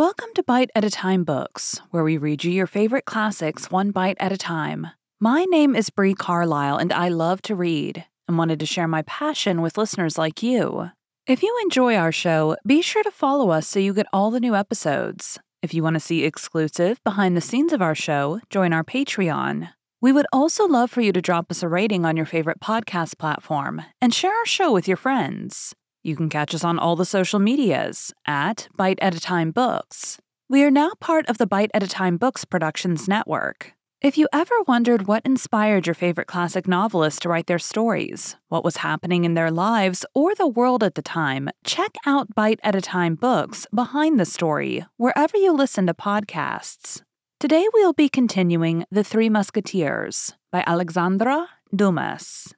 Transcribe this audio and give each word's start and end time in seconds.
Welcome 0.00 0.30
to 0.36 0.42
Bite 0.42 0.70
at 0.74 0.82
a 0.82 0.88
Time 0.88 1.24
Books, 1.24 1.78
where 1.90 2.02
we 2.02 2.16
read 2.16 2.42
you 2.42 2.50
your 2.50 2.66
favorite 2.66 3.04
classics 3.04 3.70
one 3.70 3.90
bite 3.90 4.16
at 4.18 4.32
a 4.32 4.38
time. 4.38 4.86
My 5.20 5.44
name 5.44 5.76
is 5.76 5.90
Bree 5.90 6.14
Carlisle, 6.14 6.78
and 6.78 6.90
I 6.90 7.08
love 7.08 7.42
to 7.42 7.54
read 7.54 8.06
and 8.26 8.38
wanted 8.38 8.58
to 8.60 8.64
share 8.64 8.88
my 8.88 9.02
passion 9.02 9.60
with 9.60 9.76
listeners 9.76 10.16
like 10.16 10.42
you. 10.42 10.90
If 11.26 11.42
you 11.42 11.54
enjoy 11.62 11.96
our 11.96 12.12
show, 12.12 12.56
be 12.66 12.80
sure 12.80 13.02
to 13.02 13.10
follow 13.10 13.50
us 13.50 13.66
so 13.66 13.78
you 13.78 13.92
get 13.92 14.06
all 14.10 14.30
the 14.30 14.40
new 14.40 14.54
episodes. 14.56 15.38
If 15.60 15.74
you 15.74 15.82
want 15.82 15.96
to 15.96 16.00
see 16.00 16.24
exclusive 16.24 16.98
behind 17.04 17.36
the 17.36 17.42
scenes 17.42 17.74
of 17.74 17.82
our 17.82 17.94
show, 17.94 18.40
join 18.48 18.72
our 18.72 18.82
Patreon. 18.82 19.68
We 20.00 20.12
would 20.12 20.26
also 20.32 20.66
love 20.66 20.90
for 20.90 21.02
you 21.02 21.12
to 21.12 21.20
drop 21.20 21.50
us 21.50 21.62
a 21.62 21.68
rating 21.68 22.06
on 22.06 22.16
your 22.16 22.24
favorite 22.24 22.60
podcast 22.60 23.18
platform 23.18 23.82
and 24.00 24.14
share 24.14 24.32
our 24.32 24.46
show 24.46 24.72
with 24.72 24.88
your 24.88 24.96
friends. 24.96 25.74
You 26.02 26.16
can 26.16 26.30
catch 26.30 26.54
us 26.54 26.64
on 26.64 26.78
all 26.78 26.96
the 26.96 27.04
social 27.04 27.38
medias 27.38 28.12
at 28.26 28.68
Bite 28.74 28.98
at 29.02 29.14
a 29.14 29.20
Time 29.20 29.50
Books. 29.50 30.18
We 30.48 30.64
are 30.64 30.70
now 30.70 30.92
part 30.98 31.28
of 31.28 31.36
the 31.36 31.46
Bite 31.46 31.70
at 31.74 31.82
a 31.82 31.88
Time 31.88 32.16
Books 32.16 32.46
Productions 32.46 33.06
Network. 33.06 33.74
If 34.00 34.16
you 34.16 34.26
ever 34.32 34.54
wondered 34.66 35.06
what 35.06 35.26
inspired 35.26 35.86
your 35.86 35.94
favorite 35.94 36.26
classic 36.26 36.66
novelists 36.66 37.20
to 37.20 37.28
write 37.28 37.48
their 37.48 37.58
stories, 37.58 38.36
what 38.48 38.64
was 38.64 38.78
happening 38.78 39.26
in 39.26 39.34
their 39.34 39.50
lives 39.50 40.06
or 40.14 40.34
the 40.34 40.48
world 40.48 40.82
at 40.82 40.94
the 40.94 41.02
time, 41.02 41.50
check 41.64 41.96
out 42.06 42.34
Bite 42.34 42.60
at 42.62 42.74
a 42.74 42.80
Time 42.80 43.14
Books 43.14 43.66
Behind 43.74 44.18
the 44.18 44.24
Story 44.24 44.86
wherever 44.96 45.36
you 45.36 45.52
listen 45.52 45.86
to 45.86 45.92
podcasts. 45.92 47.02
Today 47.38 47.66
we'll 47.74 47.92
be 47.92 48.08
continuing 48.08 48.86
The 48.90 49.04
Three 49.04 49.28
Musketeers 49.28 50.32
by 50.50 50.64
Alexandre 50.66 51.48
Dumas. 51.76 52.54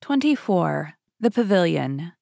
24. 0.00 0.94
The 1.20 1.30
Pavilion. 1.30 2.12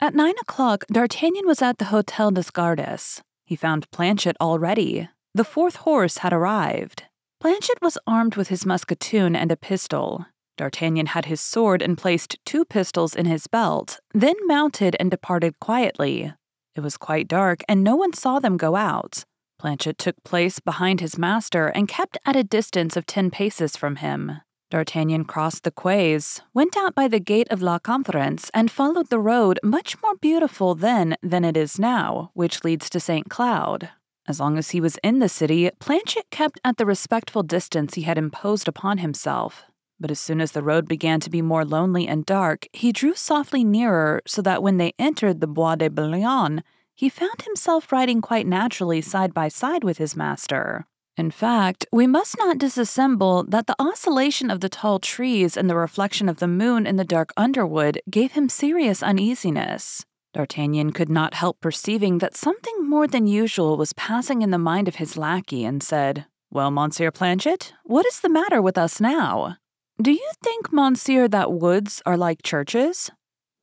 At 0.00 0.14
nine 0.14 0.34
o'clock, 0.40 0.84
D'Artagnan 0.86 1.44
was 1.46 1.60
at 1.60 1.78
the 1.78 1.86
Hotel 1.86 2.30
des 2.30 2.52
Gardes. 2.52 3.20
He 3.44 3.56
found 3.56 3.90
Planchet 3.90 4.36
already. 4.40 5.08
The 5.34 5.42
fourth 5.42 5.76
horse 5.76 6.18
had 6.18 6.32
arrived. 6.32 7.04
Planchet 7.40 7.82
was 7.82 7.98
armed 8.06 8.36
with 8.36 8.46
his 8.46 8.64
musketoon 8.64 9.34
and 9.34 9.50
a 9.50 9.56
pistol. 9.56 10.26
D'Artagnan 10.56 11.06
had 11.06 11.24
his 11.24 11.40
sword 11.40 11.82
and 11.82 11.98
placed 11.98 12.38
two 12.44 12.64
pistols 12.64 13.16
in 13.16 13.26
his 13.26 13.48
belt, 13.48 13.98
then 14.14 14.36
mounted 14.46 14.96
and 15.00 15.10
departed 15.10 15.58
quietly. 15.58 16.32
It 16.76 16.80
was 16.80 16.96
quite 16.96 17.26
dark, 17.26 17.62
and 17.68 17.82
no 17.82 17.96
one 17.96 18.12
saw 18.12 18.38
them 18.38 18.56
go 18.56 18.76
out. 18.76 19.24
Planchet 19.58 19.98
took 19.98 20.22
place 20.22 20.60
behind 20.60 21.00
his 21.00 21.18
master 21.18 21.66
and 21.66 21.88
kept 21.88 22.18
at 22.24 22.36
a 22.36 22.44
distance 22.44 22.96
of 22.96 23.04
ten 23.04 23.32
paces 23.32 23.76
from 23.76 23.96
him. 23.96 24.42
D'Artagnan 24.70 25.24
crossed 25.24 25.64
the 25.64 25.70
quays, 25.70 26.42
went 26.52 26.76
out 26.76 26.94
by 26.94 27.08
the 27.08 27.20
gate 27.20 27.48
of 27.50 27.62
La 27.62 27.78
Conférence, 27.78 28.50
and 28.52 28.70
followed 28.70 29.08
the 29.08 29.18
road, 29.18 29.58
much 29.62 29.96
more 30.02 30.14
beautiful 30.16 30.74
then 30.74 31.16
than 31.22 31.44
it 31.44 31.56
is 31.56 31.78
now, 31.78 32.30
which 32.34 32.64
leads 32.64 32.90
to 32.90 33.00
St. 33.00 33.30
Cloud. 33.30 33.88
As 34.26 34.38
long 34.38 34.58
as 34.58 34.70
he 34.70 34.80
was 34.80 34.98
in 35.02 35.20
the 35.20 35.28
city, 35.28 35.70
Planchet 35.80 36.28
kept 36.30 36.60
at 36.62 36.76
the 36.76 36.84
respectful 36.84 37.42
distance 37.42 37.94
he 37.94 38.02
had 38.02 38.18
imposed 38.18 38.68
upon 38.68 38.98
himself. 38.98 39.64
But 39.98 40.10
as 40.10 40.20
soon 40.20 40.40
as 40.40 40.52
the 40.52 40.62
road 40.62 40.86
began 40.86 41.18
to 41.20 41.30
be 41.30 41.40
more 41.40 41.64
lonely 41.64 42.06
and 42.06 42.26
dark, 42.26 42.66
he 42.74 42.92
drew 42.92 43.14
softly 43.14 43.64
nearer 43.64 44.20
so 44.26 44.42
that 44.42 44.62
when 44.62 44.76
they 44.76 44.92
entered 44.98 45.40
the 45.40 45.46
Bois 45.46 45.76
de 45.76 45.88
Boulogne, 45.88 46.62
he 46.94 47.08
found 47.08 47.40
himself 47.42 47.90
riding 47.90 48.20
quite 48.20 48.46
naturally 48.46 49.00
side 49.00 49.32
by 49.32 49.48
side 49.48 49.82
with 49.82 49.96
his 49.96 50.14
master. 50.14 50.86
In 51.18 51.32
fact, 51.32 51.84
we 51.90 52.06
must 52.06 52.38
not 52.38 52.58
disassemble 52.58 53.50
that 53.50 53.66
the 53.66 53.74
oscillation 53.80 54.52
of 54.52 54.60
the 54.60 54.68
tall 54.68 55.00
trees 55.00 55.56
and 55.56 55.68
the 55.68 55.74
reflection 55.74 56.28
of 56.28 56.38
the 56.38 56.46
moon 56.46 56.86
in 56.86 56.94
the 56.94 57.04
dark 57.04 57.32
underwood 57.36 58.00
gave 58.08 58.32
him 58.32 58.48
serious 58.48 59.02
uneasiness. 59.02 60.06
D'Artagnan 60.32 60.92
could 60.92 61.08
not 61.08 61.34
help 61.34 61.60
perceiving 61.60 62.18
that 62.18 62.36
something 62.36 62.88
more 62.88 63.08
than 63.08 63.26
usual 63.26 63.76
was 63.76 63.92
passing 63.94 64.42
in 64.42 64.52
the 64.52 64.58
mind 64.58 64.86
of 64.86 64.96
his 64.96 65.16
lackey 65.16 65.64
and 65.64 65.82
said, 65.82 66.26
Well, 66.52 66.70
Monsieur 66.70 67.10
Planchet, 67.10 67.72
what 67.82 68.06
is 68.06 68.20
the 68.20 68.28
matter 68.28 68.62
with 68.62 68.78
us 68.78 69.00
now? 69.00 69.56
Do 70.00 70.12
you 70.12 70.30
think, 70.44 70.72
Monsieur, 70.72 71.26
that 71.26 71.50
woods 71.52 72.00
are 72.06 72.16
like 72.16 72.44
churches? 72.44 73.10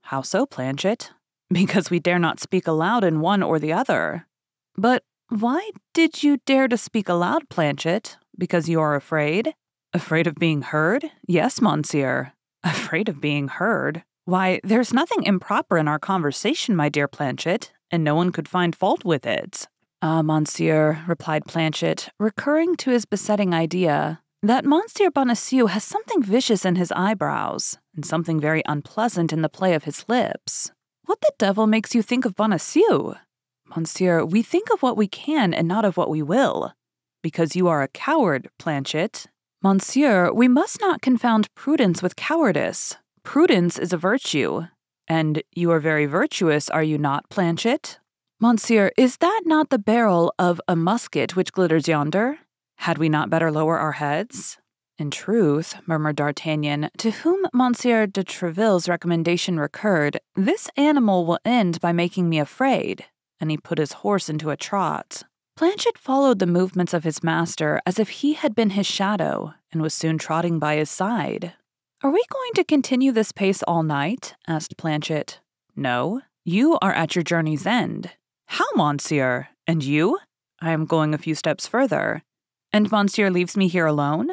How 0.01 0.23
so, 0.23 0.45
Planchet? 0.45 1.13
Because 1.49 1.89
we 1.89 1.99
dare 1.99 2.19
not 2.19 2.41
speak 2.41 2.67
aloud 2.67 3.05
in 3.05 3.21
one 3.21 3.41
or 3.41 3.59
the 3.59 3.71
other. 3.71 4.27
But 4.75 5.03
why 5.29 5.71
did 5.93 6.23
you 6.23 6.37
dare 6.45 6.67
to 6.67 6.77
speak 6.77 7.09
aloud, 7.09 7.49
Planchet? 7.49 8.17
Because 8.37 8.69
you 8.69 8.79
are 8.79 8.95
afraid? 8.95 9.53
Afraid 9.93 10.27
of 10.27 10.35
being 10.35 10.61
heard? 10.61 11.11
Yes, 11.27 11.61
monsieur. 11.61 12.33
Afraid 12.63 13.09
of 13.09 13.21
being 13.21 13.47
heard? 13.47 14.03
Why, 14.25 14.59
there's 14.63 14.93
nothing 14.93 15.23
improper 15.23 15.77
in 15.77 15.87
our 15.87 15.99
conversation, 15.99 16.75
my 16.75 16.89
dear 16.89 17.07
Planchet, 17.07 17.71
and 17.91 18.03
no 18.03 18.15
one 18.15 18.31
could 18.31 18.47
find 18.47 18.75
fault 18.75 19.05
with 19.05 19.25
it. 19.25 19.67
Ah, 20.01 20.21
monsieur, 20.21 21.03
replied 21.07 21.45
Planchet, 21.45 22.09
recurring 22.19 22.75
to 22.77 22.91
his 22.91 23.05
besetting 23.05 23.53
idea 23.53 24.21
that 24.43 24.65
Monsieur 24.65 25.09
Bonacieux 25.09 25.67
has 25.67 25.83
something 25.83 26.21
vicious 26.21 26.65
in 26.65 26.75
his 26.75 26.91
eyebrows, 26.91 27.77
and 27.95 28.05
something 28.05 28.39
very 28.39 28.61
unpleasant 28.67 29.33
in 29.33 29.41
the 29.41 29.49
play 29.49 29.73
of 29.73 29.85
his 29.85 30.05
lips. 30.07 30.71
What 31.05 31.21
the 31.21 31.31
devil 31.39 31.65
makes 31.65 31.95
you 31.95 32.01
think 32.01 32.25
of 32.25 32.35
Bonacieux? 32.35 33.15
Monsieur, 33.75 34.23
we 34.23 34.41
think 34.41 34.69
of 34.71 34.81
what 34.81 34.97
we 34.97 35.07
can 35.07 35.53
and 35.53 35.67
not 35.67 35.85
of 35.85 35.97
what 35.97 36.09
we 36.09 36.21
will. 36.21 36.73
Because 37.21 37.55
you 37.55 37.67
are 37.67 37.81
a 37.81 37.87
coward, 37.87 38.49
Planchet. 38.59 39.25
Monsieur, 39.61 40.31
we 40.31 40.47
must 40.47 40.79
not 40.79 41.01
confound 41.01 41.53
prudence 41.55 42.03
with 42.03 42.15
cowardice. 42.15 42.97
Prudence 43.23 43.79
is 43.79 43.91
a 43.91 43.97
virtue. 43.97 44.67
And 45.07 45.41
you 45.51 45.71
are 45.71 45.79
very 45.79 46.05
virtuous, 46.05 46.69
are 46.69 46.83
you 46.83 46.97
not, 46.97 47.29
Planchet? 47.29 47.99
Monsieur, 48.39 48.91
is 48.97 49.17
that 49.17 49.41
not 49.45 49.69
the 49.69 49.79
barrel 49.79 50.33
of 50.37 50.61
a 50.67 50.75
musket 50.75 51.35
which 51.35 51.51
glitters 51.51 51.87
yonder? 51.87 52.39
Had 52.77 52.97
we 52.97 53.09
not 53.09 53.29
better 53.29 53.51
lower 53.51 53.79
our 53.79 53.93
heads? 53.93 54.57
In 54.97 55.11
truth, 55.11 55.75
murmured 55.87 56.17
D'Artagnan, 56.17 56.89
to 56.97 57.11
whom 57.11 57.47
Monsieur 57.53 58.05
de 58.05 58.23
Treville's 58.23 58.87
recommendation 58.87 59.59
recurred, 59.59 60.19
this 60.35 60.69
animal 60.77 61.25
will 61.25 61.39
end 61.43 61.81
by 61.81 61.91
making 61.91 62.29
me 62.29 62.39
afraid 62.39 63.05
and 63.39 63.51
he 63.51 63.57
put 63.57 63.77
his 63.77 63.93
horse 63.93 64.29
into 64.29 64.49
a 64.49 64.57
trot. 64.57 65.23
Planchet 65.55 65.97
followed 65.97 66.39
the 66.39 66.47
movements 66.47 66.93
of 66.93 67.03
his 67.03 67.23
master 67.23 67.81
as 67.85 67.97
if 67.97 68.09
he 68.09 68.33
had 68.33 68.55
been 68.55 68.71
his 68.71 68.85
shadow, 68.85 69.53
and 69.71 69.81
was 69.81 69.93
soon 69.93 70.17
trotting 70.17 70.59
by 70.59 70.75
his 70.75 70.89
side. 70.89 71.53
Are 72.03 72.11
we 72.11 72.23
going 72.29 72.51
to 72.55 72.63
continue 72.63 73.11
this 73.11 73.31
pace 73.31 73.63
all 73.63 73.81
night? 73.81 74.35
asked 74.47 74.77
Planchet. 74.77 75.39
No, 75.75 76.21
you 76.43 76.77
are 76.81 76.93
at 76.93 77.15
your 77.15 77.23
journey's 77.23 77.65
end. 77.65 78.11
How, 78.47 78.65
monsieur? 78.75 79.47
And 79.65 79.83
you? 79.83 80.19
I 80.61 80.71
am 80.71 80.85
going 80.85 81.13
a 81.13 81.17
few 81.17 81.35
steps 81.35 81.67
further. 81.67 82.23
And 82.71 82.91
monsieur 82.91 83.29
leaves 83.29 83.55
me 83.55 83.67
here 83.67 83.85
alone? 83.85 84.31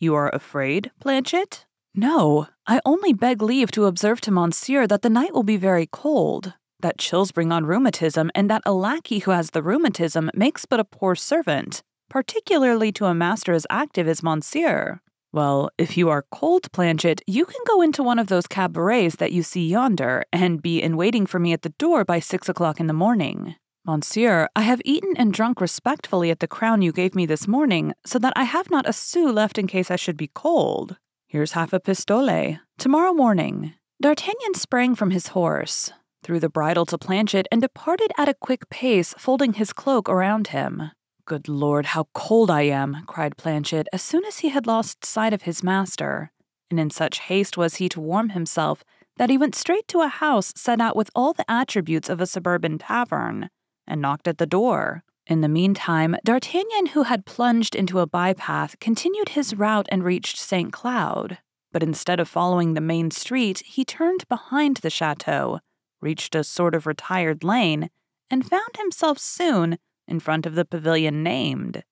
You 0.00 0.14
are 0.14 0.34
afraid, 0.34 0.90
Planchet? 1.00 1.66
No, 1.94 2.48
I 2.66 2.80
only 2.84 3.12
beg 3.12 3.40
leave 3.42 3.70
to 3.72 3.84
observe 3.84 4.20
to 4.22 4.30
monsieur 4.30 4.86
that 4.86 5.02
the 5.02 5.10
night 5.10 5.32
will 5.32 5.44
be 5.44 5.56
very 5.56 5.86
cold, 5.86 6.54
that 6.84 6.98
chills 6.98 7.32
bring 7.32 7.50
on 7.50 7.64
rheumatism, 7.64 8.30
and 8.34 8.50
that 8.50 8.60
a 8.66 8.72
lackey 8.74 9.20
who 9.20 9.30
has 9.30 9.50
the 9.50 9.62
rheumatism 9.62 10.30
makes 10.34 10.66
but 10.66 10.78
a 10.78 10.84
poor 10.84 11.14
servant, 11.14 11.82
particularly 12.10 12.92
to 12.92 13.06
a 13.06 13.14
master 13.14 13.54
as 13.54 13.66
active 13.70 14.06
as 14.06 14.22
Monsieur. 14.22 15.00
Well, 15.32 15.70
if 15.78 15.96
you 15.96 16.10
are 16.10 16.26
cold, 16.30 16.70
Planchet, 16.72 17.22
you 17.26 17.46
can 17.46 17.62
go 17.66 17.80
into 17.80 18.02
one 18.02 18.18
of 18.18 18.26
those 18.26 18.46
cabarets 18.46 19.16
that 19.16 19.32
you 19.32 19.42
see 19.42 19.66
yonder, 19.66 20.24
and 20.30 20.60
be 20.60 20.82
in 20.82 20.98
waiting 20.98 21.24
for 21.24 21.38
me 21.38 21.54
at 21.54 21.62
the 21.62 21.74
door 21.78 22.04
by 22.04 22.20
six 22.20 22.50
o'clock 22.50 22.78
in 22.78 22.86
the 22.86 22.92
morning. 22.92 23.54
Monsieur, 23.86 24.46
I 24.54 24.60
have 24.60 24.82
eaten 24.84 25.16
and 25.16 25.32
drunk 25.32 25.62
respectfully 25.62 26.30
at 26.30 26.40
the 26.40 26.46
crown 26.46 26.82
you 26.82 26.92
gave 26.92 27.14
me 27.14 27.24
this 27.24 27.48
morning, 27.48 27.94
so 28.04 28.18
that 28.18 28.34
I 28.36 28.44
have 28.44 28.70
not 28.70 28.86
a 28.86 28.92
sou 28.92 29.32
left 29.32 29.56
in 29.56 29.66
case 29.66 29.90
I 29.90 29.96
should 29.96 30.18
be 30.18 30.30
cold. 30.34 30.98
Here's 31.26 31.52
half 31.52 31.72
a 31.72 31.80
pistole. 31.80 32.58
Tomorrow 32.76 33.14
morning. 33.14 33.72
D'Artagnan 34.02 34.52
sprang 34.54 34.94
from 34.94 35.12
his 35.12 35.28
horse 35.28 35.90
threw 36.24 36.40
the 36.40 36.48
bridle 36.48 36.86
to 36.86 36.98
Planchet, 36.98 37.46
and 37.52 37.60
departed 37.60 38.10
at 38.18 38.28
a 38.28 38.34
quick 38.34 38.68
pace, 38.70 39.14
folding 39.18 39.52
his 39.52 39.72
cloak 39.72 40.08
around 40.08 40.48
him. 40.48 40.90
Good 41.26 41.48
Lord, 41.48 41.86
how 41.86 42.08
cold 42.14 42.50
I 42.50 42.62
am! 42.62 43.04
cried 43.06 43.36
Planchet 43.36 43.86
as 43.92 44.02
soon 44.02 44.24
as 44.24 44.38
he 44.38 44.48
had 44.48 44.66
lost 44.66 45.04
sight 45.04 45.32
of 45.32 45.42
his 45.42 45.62
master. 45.62 46.32
And 46.70 46.80
in 46.80 46.90
such 46.90 47.20
haste 47.20 47.56
was 47.56 47.76
he 47.76 47.88
to 47.90 48.00
warm 48.00 48.30
himself 48.30 48.82
that 49.16 49.30
he 49.30 49.38
went 49.38 49.54
straight 49.54 49.86
to 49.88 50.00
a 50.00 50.08
house 50.08 50.52
set 50.56 50.80
out 50.80 50.96
with 50.96 51.10
all 51.14 51.32
the 51.32 51.48
attributes 51.48 52.08
of 52.08 52.20
a 52.20 52.26
suburban 52.26 52.78
tavern, 52.78 53.50
and 53.86 54.00
knocked 54.00 54.26
at 54.26 54.38
the 54.38 54.46
door. 54.46 55.04
In 55.26 55.40
the 55.40 55.48
meantime, 55.48 56.16
D'Artagnan, 56.24 56.86
who 56.86 57.04
had 57.04 57.26
plunged 57.26 57.74
into 57.74 58.00
a 58.00 58.06
bypath, 58.06 58.78
continued 58.80 59.30
his 59.30 59.54
route 59.54 59.86
and 59.90 60.04
reached 60.04 60.38
St. 60.38 60.72
Cloud. 60.72 61.38
But 61.72 61.82
instead 61.82 62.20
of 62.20 62.28
following 62.28 62.74
the 62.74 62.80
main 62.80 63.10
street, 63.10 63.62
he 63.64 63.84
turned 63.84 64.28
behind 64.28 64.78
the 64.78 64.90
chateau 64.90 65.60
reached 66.04 66.36
a 66.36 66.44
sort 66.44 66.74
of 66.74 66.86
retired 66.86 67.42
lane, 67.42 67.90
and 68.30 68.48
found 68.48 68.76
himself 68.76 69.18
soon 69.18 69.78
in 70.06 70.20
front 70.20 70.46
of 70.46 70.54
the 70.54 70.64
pavilion 70.64 71.22
named. 71.22 71.82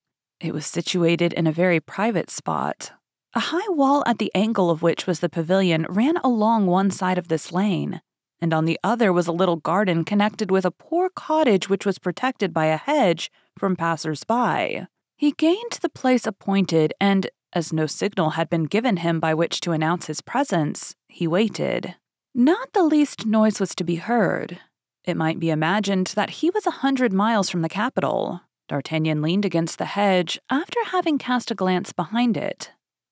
It 0.40 0.52
was 0.52 0.66
situated 0.66 1.32
in 1.32 1.46
a 1.46 1.52
very 1.52 1.80
private 1.80 2.30
spot. 2.30 2.92
A 3.34 3.40
high 3.40 3.68
wall 3.68 4.04
at 4.06 4.18
the 4.18 4.30
angle 4.34 4.70
of 4.70 4.82
which 4.82 5.06
was 5.06 5.20
the 5.20 5.28
pavilion 5.28 5.86
ran 5.88 6.18
along 6.18 6.66
one 6.66 6.90
side 6.90 7.16
of 7.16 7.28
this 7.28 7.50
lane, 7.50 8.02
and 8.40 8.52
on 8.52 8.66
the 8.66 8.78
other 8.84 9.12
was 9.12 9.26
a 9.26 9.32
little 9.32 9.56
garden 9.56 10.04
connected 10.04 10.50
with 10.50 10.66
a 10.66 10.70
poor 10.70 11.08
cottage 11.08 11.68
which 11.68 11.86
was 11.86 11.98
protected 11.98 12.52
by 12.52 12.66
a 12.66 12.76
hedge 12.76 13.30
from 13.56 13.76
passers 13.76 14.24
by. 14.24 14.86
He 15.16 15.32
gained 15.32 15.78
the 15.80 15.88
place 15.88 16.26
appointed, 16.26 16.92
and, 17.00 17.30
as 17.52 17.72
no 17.72 17.86
signal 17.86 18.30
had 18.30 18.50
been 18.50 18.64
given 18.64 18.98
him 18.98 19.20
by 19.20 19.32
which 19.32 19.60
to 19.60 19.72
announce 19.72 20.06
his 20.08 20.20
presence, 20.20 20.96
he 21.08 21.26
waited. 21.26 21.94
Not 22.34 22.73
the 22.73 22.82
least 22.82 23.26
noise 23.26 23.61
was 23.61 23.75
to 23.75 23.84
be 23.84 23.96
heard. 23.96 24.58
It 25.05 25.19
might 25.19 25.38
be 25.38 25.50
imagined 25.50 26.14
that 26.17 26.31
he 26.31 26.49
was 26.49 26.67
a 26.67 26.81
hundred 26.81 27.12
miles 27.12 27.50
from 27.50 27.61
the 27.61 27.69
capital. 27.69 28.40
D'Artagnan 28.69 29.20
leaned 29.20 29.44
against 29.44 29.76
the 29.76 29.84
hedge 29.84 30.40
after 30.49 30.82
having 30.87 31.19
cast 31.19 31.50
a 31.50 31.55
glance 31.55 31.93
behind 31.93 32.38
it. 32.38 32.70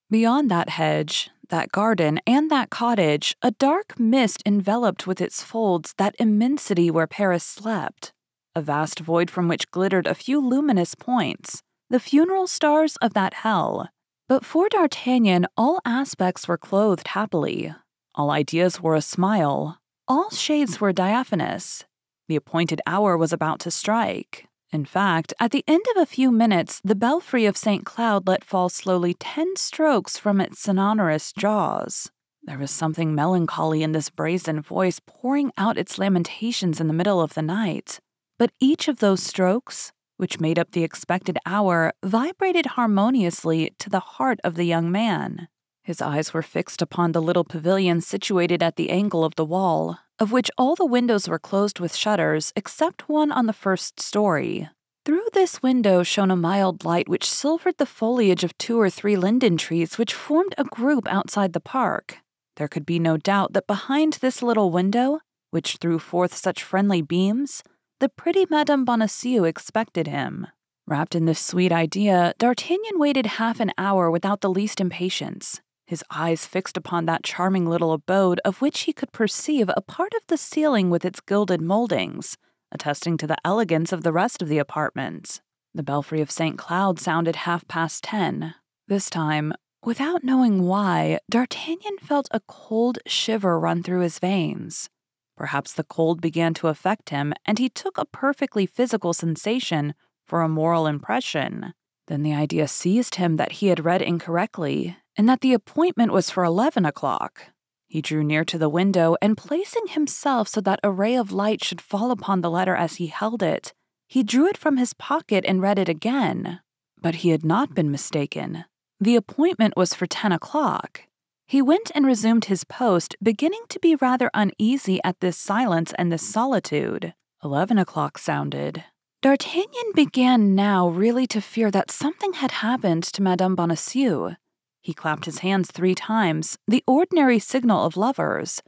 Beyond 0.08 0.50
that 0.50 0.70
hedge, 0.70 1.28
that 1.50 1.70
garden, 1.70 2.18
and 2.26 2.50
that 2.50 2.70
cottage, 2.70 3.36
a 3.42 3.50
dark 3.50 4.00
mist 4.00 4.42
enveloped 4.46 5.06
with 5.06 5.20
its 5.20 5.42
folds 5.42 5.92
that 5.98 6.16
immensity 6.18 6.90
where 6.90 7.06
Paris 7.06 7.44
slept, 7.44 8.14
a 8.54 8.62
vast 8.62 9.00
void 9.00 9.30
from 9.30 9.48
which 9.48 9.70
glittered 9.70 10.06
a 10.06 10.14
few 10.14 10.40
luminous 10.40 10.94
points, 10.94 11.62
the 11.90 12.00
funeral 12.00 12.46
stars 12.46 12.96
of 13.02 13.12
that 13.12 13.34
hell. 13.34 13.90
But 14.28 14.46
for 14.46 14.70
D'Artagnan, 14.70 15.46
all 15.58 15.80
aspects 15.84 16.48
were 16.48 16.56
clothed 16.56 17.08
happily, 17.08 17.74
all 18.20 18.30
ideas 18.30 18.82
were 18.82 18.94
a 18.94 19.00
smile, 19.00 19.78
all 20.06 20.28
shades 20.28 20.78
were 20.78 20.92
diaphanous. 20.92 21.84
The 22.28 22.36
appointed 22.36 22.82
hour 22.86 23.16
was 23.16 23.32
about 23.32 23.60
to 23.60 23.70
strike. 23.70 24.46
In 24.70 24.84
fact, 24.84 25.32
at 25.40 25.52
the 25.52 25.64
end 25.66 25.82
of 25.96 26.02
a 26.02 26.04
few 26.04 26.30
minutes, 26.30 26.82
the 26.84 26.94
belfry 26.94 27.46
of 27.46 27.56
St. 27.56 27.86
Cloud 27.86 28.28
let 28.28 28.44
fall 28.44 28.68
slowly 28.68 29.14
ten 29.14 29.56
strokes 29.56 30.18
from 30.18 30.38
its 30.38 30.60
sonorous 30.60 31.32
jaws. 31.32 32.10
There 32.42 32.58
was 32.58 32.70
something 32.70 33.14
melancholy 33.14 33.82
in 33.82 33.92
this 33.92 34.10
brazen 34.10 34.60
voice 34.60 35.00
pouring 35.06 35.50
out 35.56 35.78
its 35.78 35.98
lamentations 35.98 36.78
in 36.78 36.88
the 36.88 36.92
middle 37.00 37.22
of 37.22 37.32
the 37.32 37.42
night. 37.42 38.00
But 38.38 38.52
each 38.60 38.86
of 38.86 38.98
those 38.98 39.22
strokes, 39.22 39.92
which 40.18 40.40
made 40.40 40.58
up 40.58 40.72
the 40.72 40.84
expected 40.84 41.38
hour, 41.46 41.94
vibrated 42.04 42.66
harmoniously 42.76 43.72
to 43.78 43.88
the 43.88 44.00
heart 44.00 44.40
of 44.44 44.56
the 44.56 44.64
young 44.64 44.92
man. 44.92 45.48
His 45.90 46.00
eyes 46.00 46.32
were 46.32 46.40
fixed 46.40 46.82
upon 46.82 47.10
the 47.10 47.20
little 47.20 47.42
pavilion 47.42 48.00
situated 48.00 48.62
at 48.62 48.76
the 48.76 48.90
angle 48.90 49.24
of 49.24 49.34
the 49.34 49.44
wall, 49.44 49.98
of 50.20 50.30
which 50.30 50.48
all 50.56 50.76
the 50.76 50.86
windows 50.86 51.28
were 51.28 51.40
closed 51.40 51.80
with 51.80 51.96
shutters 51.96 52.52
except 52.54 53.08
one 53.08 53.32
on 53.32 53.46
the 53.46 53.52
first 53.52 53.98
story. 53.98 54.68
Through 55.04 55.26
this 55.32 55.64
window 55.64 56.04
shone 56.04 56.30
a 56.30 56.36
mild 56.36 56.84
light 56.84 57.08
which 57.08 57.28
silvered 57.28 57.74
the 57.78 57.86
foliage 57.86 58.44
of 58.44 58.56
two 58.56 58.80
or 58.80 58.88
three 58.88 59.16
linden 59.16 59.56
trees 59.56 59.98
which 59.98 60.14
formed 60.14 60.54
a 60.56 60.62
group 60.62 61.08
outside 61.08 61.54
the 61.54 61.66
park. 61.76 62.18
There 62.54 62.68
could 62.68 62.86
be 62.86 63.00
no 63.00 63.16
doubt 63.16 63.52
that 63.54 63.66
behind 63.66 64.12
this 64.20 64.44
little 64.44 64.70
window, 64.70 65.18
which 65.50 65.78
threw 65.78 65.98
forth 65.98 66.36
such 66.36 66.62
friendly 66.62 67.02
beams, 67.02 67.64
the 67.98 68.08
pretty 68.08 68.46
Madame 68.48 68.84
Bonacieux 68.84 69.42
expected 69.42 70.06
him. 70.06 70.46
Wrapped 70.86 71.16
in 71.16 71.24
this 71.24 71.40
sweet 71.40 71.72
idea, 71.72 72.32
D'Artagnan 72.38 73.00
waited 73.00 73.26
half 73.42 73.58
an 73.58 73.72
hour 73.76 74.08
without 74.08 74.40
the 74.40 74.50
least 74.50 74.80
impatience 74.80 75.60
his 75.90 76.04
eyes 76.08 76.46
fixed 76.46 76.76
upon 76.76 77.04
that 77.04 77.24
charming 77.24 77.66
little 77.66 77.92
abode 77.92 78.40
of 78.44 78.62
which 78.62 78.82
he 78.82 78.92
could 78.92 79.10
perceive 79.10 79.68
a 79.68 79.80
part 79.80 80.14
of 80.14 80.24
the 80.28 80.36
ceiling 80.36 80.88
with 80.88 81.04
its 81.04 81.18
gilded 81.18 81.60
moldings, 81.60 82.38
attesting 82.70 83.16
to 83.16 83.26
the 83.26 83.36
elegance 83.44 83.92
of 83.92 84.04
the 84.04 84.12
rest 84.12 84.40
of 84.40 84.46
the 84.46 84.58
apartments. 84.58 85.40
The 85.74 85.82
belfry 85.82 86.20
of 86.20 86.30
St. 86.30 86.56
Cloud 86.56 87.00
sounded 87.00 87.34
half 87.34 87.66
past 87.66 88.04
ten. 88.04 88.54
This 88.86 89.10
time, 89.10 89.52
without 89.84 90.22
knowing 90.22 90.62
why, 90.62 91.18
D'Artagnan 91.28 91.98
felt 91.98 92.28
a 92.30 92.38
cold 92.46 93.00
shiver 93.04 93.58
run 93.58 93.82
through 93.82 94.02
his 94.02 94.20
veins. 94.20 94.90
Perhaps 95.36 95.72
the 95.72 95.82
cold 95.82 96.20
began 96.20 96.54
to 96.54 96.68
affect 96.68 97.10
him, 97.10 97.34
and 97.44 97.58
he 97.58 97.68
took 97.68 97.98
a 97.98 98.04
perfectly 98.04 98.64
physical 98.64 99.12
sensation 99.12 99.94
for 100.24 100.42
a 100.42 100.48
moral 100.48 100.86
impression. 100.86 101.74
Then 102.06 102.22
the 102.22 102.34
idea 102.34 102.68
seized 102.68 103.16
him 103.16 103.38
that 103.38 103.52
he 103.58 103.66
had 103.68 103.84
read 103.84 104.02
incorrectly, 104.02 104.96
and 105.20 105.28
that 105.28 105.42
the 105.42 105.52
appointment 105.52 106.10
was 106.10 106.30
for 106.30 106.44
11 106.44 106.86
o'clock. 106.86 107.48
He 107.86 108.00
drew 108.00 108.24
near 108.24 108.42
to 108.42 108.56
the 108.56 108.70
window, 108.70 109.16
and 109.20 109.36
placing 109.36 109.88
himself 109.88 110.48
so 110.48 110.62
that 110.62 110.80
a 110.82 110.90
ray 110.90 111.14
of 111.14 111.30
light 111.30 111.62
should 111.62 111.82
fall 111.82 112.10
upon 112.10 112.40
the 112.40 112.48
letter 112.48 112.74
as 112.74 112.94
he 112.94 113.08
held 113.08 113.42
it, 113.42 113.74
he 114.08 114.22
drew 114.22 114.46
it 114.46 114.56
from 114.56 114.78
his 114.78 114.94
pocket 114.94 115.44
and 115.46 115.60
read 115.60 115.78
it 115.78 115.90
again. 115.90 116.60
But 117.02 117.16
he 117.16 117.28
had 117.28 117.44
not 117.44 117.74
been 117.74 117.90
mistaken. 117.90 118.64
The 118.98 119.14
appointment 119.14 119.76
was 119.76 119.92
for 119.92 120.06
10 120.06 120.32
o'clock. 120.32 121.02
He 121.46 121.60
went 121.60 121.90
and 121.94 122.06
resumed 122.06 122.46
his 122.46 122.64
post, 122.64 123.14
beginning 123.22 123.64
to 123.68 123.78
be 123.78 123.96
rather 123.96 124.30
uneasy 124.32 125.00
at 125.04 125.20
this 125.20 125.36
silence 125.36 125.92
and 125.98 126.10
this 126.10 126.26
solitude. 126.26 127.12
Eleven 127.44 127.76
o'clock 127.76 128.16
sounded. 128.16 128.84
D'Artagnan 129.20 129.92
began 129.94 130.54
now 130.54 130.88
really 130.88 131.26
to 131.26 131.42
fear 131.42 131.70
that 131.72 131.90
something 131.90 132.32
had 132.32 132.62
happened 132.64 133.02
to 133.02 133.20
Madame 133.20 133.54
Bonacieux. 133.54 134.36
He 134.80 134.94
clapped 134.94 135.26
his 135.26 135.38
hands 135.38 135.70
three 135.70 135.94
times, 135.94 136.58
the 136.66 136.82
ordinary 136.86 137.38
signal 137.38 137.84
of 137.84 137.96
lovers, 137.96 138.62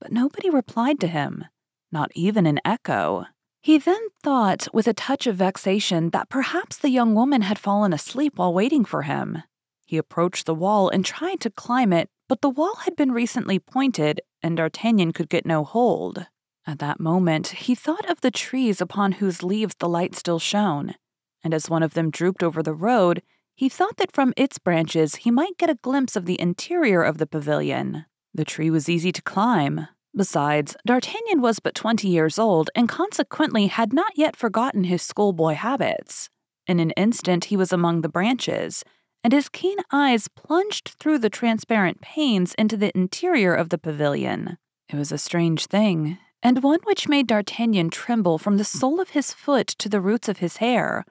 but 0.00 0.12
nobody 0.12 0.50
replied 0.50 1.00
to 1.00 1.06
him, 1.06 1.44
not 1.92 2.10
even 2.14 2.46
an 2.46 2.60
echo. 2.64 3.26
He 3.60 3.78
then 3.78 4.08
thought, 4.22 4.68
with 4.72 4.86
a 4.86 4.94
touch 4.94 5.26
of 5.26 5.36
vexation, 5.36 6.10
that 6.10 6.30
perhaps 6.30 6.78
the 6.78 6.90
young 6.90 7.14
woman 7.14 7.42
had 7.42 7.58
fallen 7.58 7.92
asleep 7.92 8.38
while 8.38 8.54
waiting 8.54 8.84
for 8.84 9.02
him. 9.02 9.42
He 9.86 9.96
approached 9.96 10.46
the 10.46 10.54
wall 10.54 10.88
and 10.88 11.04
tried 11.04 11.40
to 11.40 11.50
climb 11.50 11.92
it, 11.92 12.08
but 12.28 12.40
the 12.40 12.50
wall 12.50 12.76
had 12.84 12.94
been 12.94 13.12
recently 13.12 13.58
pointed, 13.58 14.20
and 14.42 14.56
D'Artagnan 14.56 15.12
could 15.12 15.28
get 15.28 15.46
no 15.46 15.64
hold. 15.64 16.26
At 16.66 16.78
that 16.78 17.00
moment, 17.00 17.48
he 17.48 17.74
thought 17.74 18.08
of 18.10 18.20
the 18.20 18.30
trees 18.30 18.80
upon 18.80 19.12
whose 19.12 19.42
leaves 19.42 19.74
the 19.78 19.88
light 19.88 20.14
still 20.14 20.38
shone, 20.38 20.94
and 21.42 21.54
as 21.54 21.70
one 21.70 21.82
of 21.82 21.94
them 21.94 22.10
drooped 22.10 22.42
over 22.42 22.62
the 22.62 22.74
road, 22.74 23.22
he 23.58 23.68
thought 23.68 23.96
that 23.96 24.12
from 24.12 24.32
its 24.36 24.56
branches 24.56 25.16
he 25.16 25.32
might 25.32 25.58
get 25.58 25.68
a 25.68 25.74
glimpse 25.74 26.14
of 26.14 26.26
the 26.26 26.40
interior 26.40 27.02
of 27.02 27.18
the 27.18 27.26
pavilion. 27.26 28.04
The 28.32 28.44
tree 28.44 28.70
was 28.70 28.88
easy 28.88 29.10
to 29.10 29.20
climb. 29.20 29.88
Besides, 30.14 30.76
D'Artagnan 30.86 31.40
was 31.40 31.58
but 31.58 31.74
twenty 31.74 32.06
years 32.06 32.38
old 32.38 32.70
and 32.76 32.88
consequently 32.88 33.66
had 33.66 33.92
not 33.92 34.12
yet 34.14 34.36
forgotten 34.36 34.84
his 34.84 35.02
schoolboy 35.02 35.54
habits. 35.54 36.30
In 36.68 36.78
an 36.78 36.92
instant, 36.92 37.46
he 37.46 37.56
was 37.56 37.72
among 37.72 38.02
the 38.02 38.08
branches, 38.08 38.84
and 39.24 39.32
his 39.32 39.48
keen 39.48 39.78
eyes 39.90 40.28
plunged 40.28 40.90
through 41.00 41.18
the 41.18 41.28
transparent 41.28 42.00
panes 42.00 42.54
into 42.54 42.76
the 42.76 42.96
interior 42.96 43.54
of 43.54 43.70
the 43.70 43.78
pavilion. 43.78 44.56
It 44.88 44.94
was 44.94 45.10
a 45.10 45.18
strange 45.18 45.66
thing, 45.66 46.18
and 46.44 46.62
one 46.62 46.80
which 46.84 47.08
made 47.08 47.26
D'Artagnan 47.26 47.90
tremble 47.90 48.38
from 48.38 48.56
the 48.56 48.64
sole 48.64 49.00
of 49.00 49.10
his 49.10 49.32
foot 49.32 49.66
to 49.66 49.88
the 49.88 50.00
roots 50.00 50.28
of 50.28 50.38
his 50.38 50.58
hair, 50.58 51.04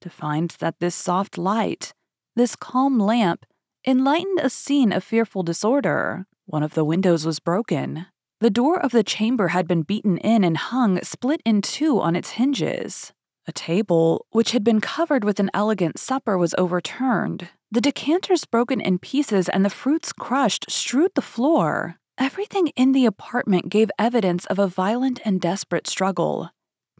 to 0.00 0.10
find 0.10 0.50
that 0.60 0.80
this 0.80 0.94
soft 0.94 1.38
light, 1.38 1.92
this 2.36 2.56
calm 2.56 2.98
lamp, 2.98 3.46
enlightened 3.86 4.40
a 4.40 4.50
scene 4.50 4.92
of 4.92 5.04
fearful 5.04 5.42
disorder. 5.42 6.26
One 6.46 6.62
of 6.62 6.74
the 6.74 6.84
windows 6.84 7.24
was 7.24 7.38
broken. 7.38 8.06
The 8.40 8.50
door 8.50 8.80
of 8.80 8.92
the 8.92 9.04
chamber 9.04 9.48
had 9.48 9.68
been 9.68 9.82
beaten 9.82 10.16
in 10.18 10.44
and 10.44 10.56
hung 10.56 11.02
split 11.02 11.42
in 11.44 11.60
two 11.62 12.00
on 12.00 12.16
its 12.16 12.30
hinges. 12.30 13.12
A 13.46 13.52
table, 13.52 14.26
which 14.30 14.52
had 14.52 14.64
been 14.64 14.80
covered 14.80 15.24
with 15.24 15.40
an 15.40 15.50
elegant 15.52 15.98
supper, 15.98 16.38
was 16.38 16.54
overturned. 16.56 17.48
The 17.70 17.80
decanters 17.80 18.44
broken 18.44 18.80
in 18.80 18.98
pieces 18.98 19.48
and 19.48 19.64
the 19.64 19.70
fruits 19.70 20.12
crushed 20.12 20.70
strewed 20.70 21.12
the 21.14 21.22
floor. 21.22 21.96
Everything 22.18 22.68
in 22.76 22.92
the 22.92 23.06
apartment 23.06 23.68
gave 23.68 23.90
evidence 23.98 24.44
of 24.46 24.58
a 24.58 24.66
violent 24.66 25.20
and 25.24 25.40
desperate 25.40 25.86
struggle. 25.86 26.50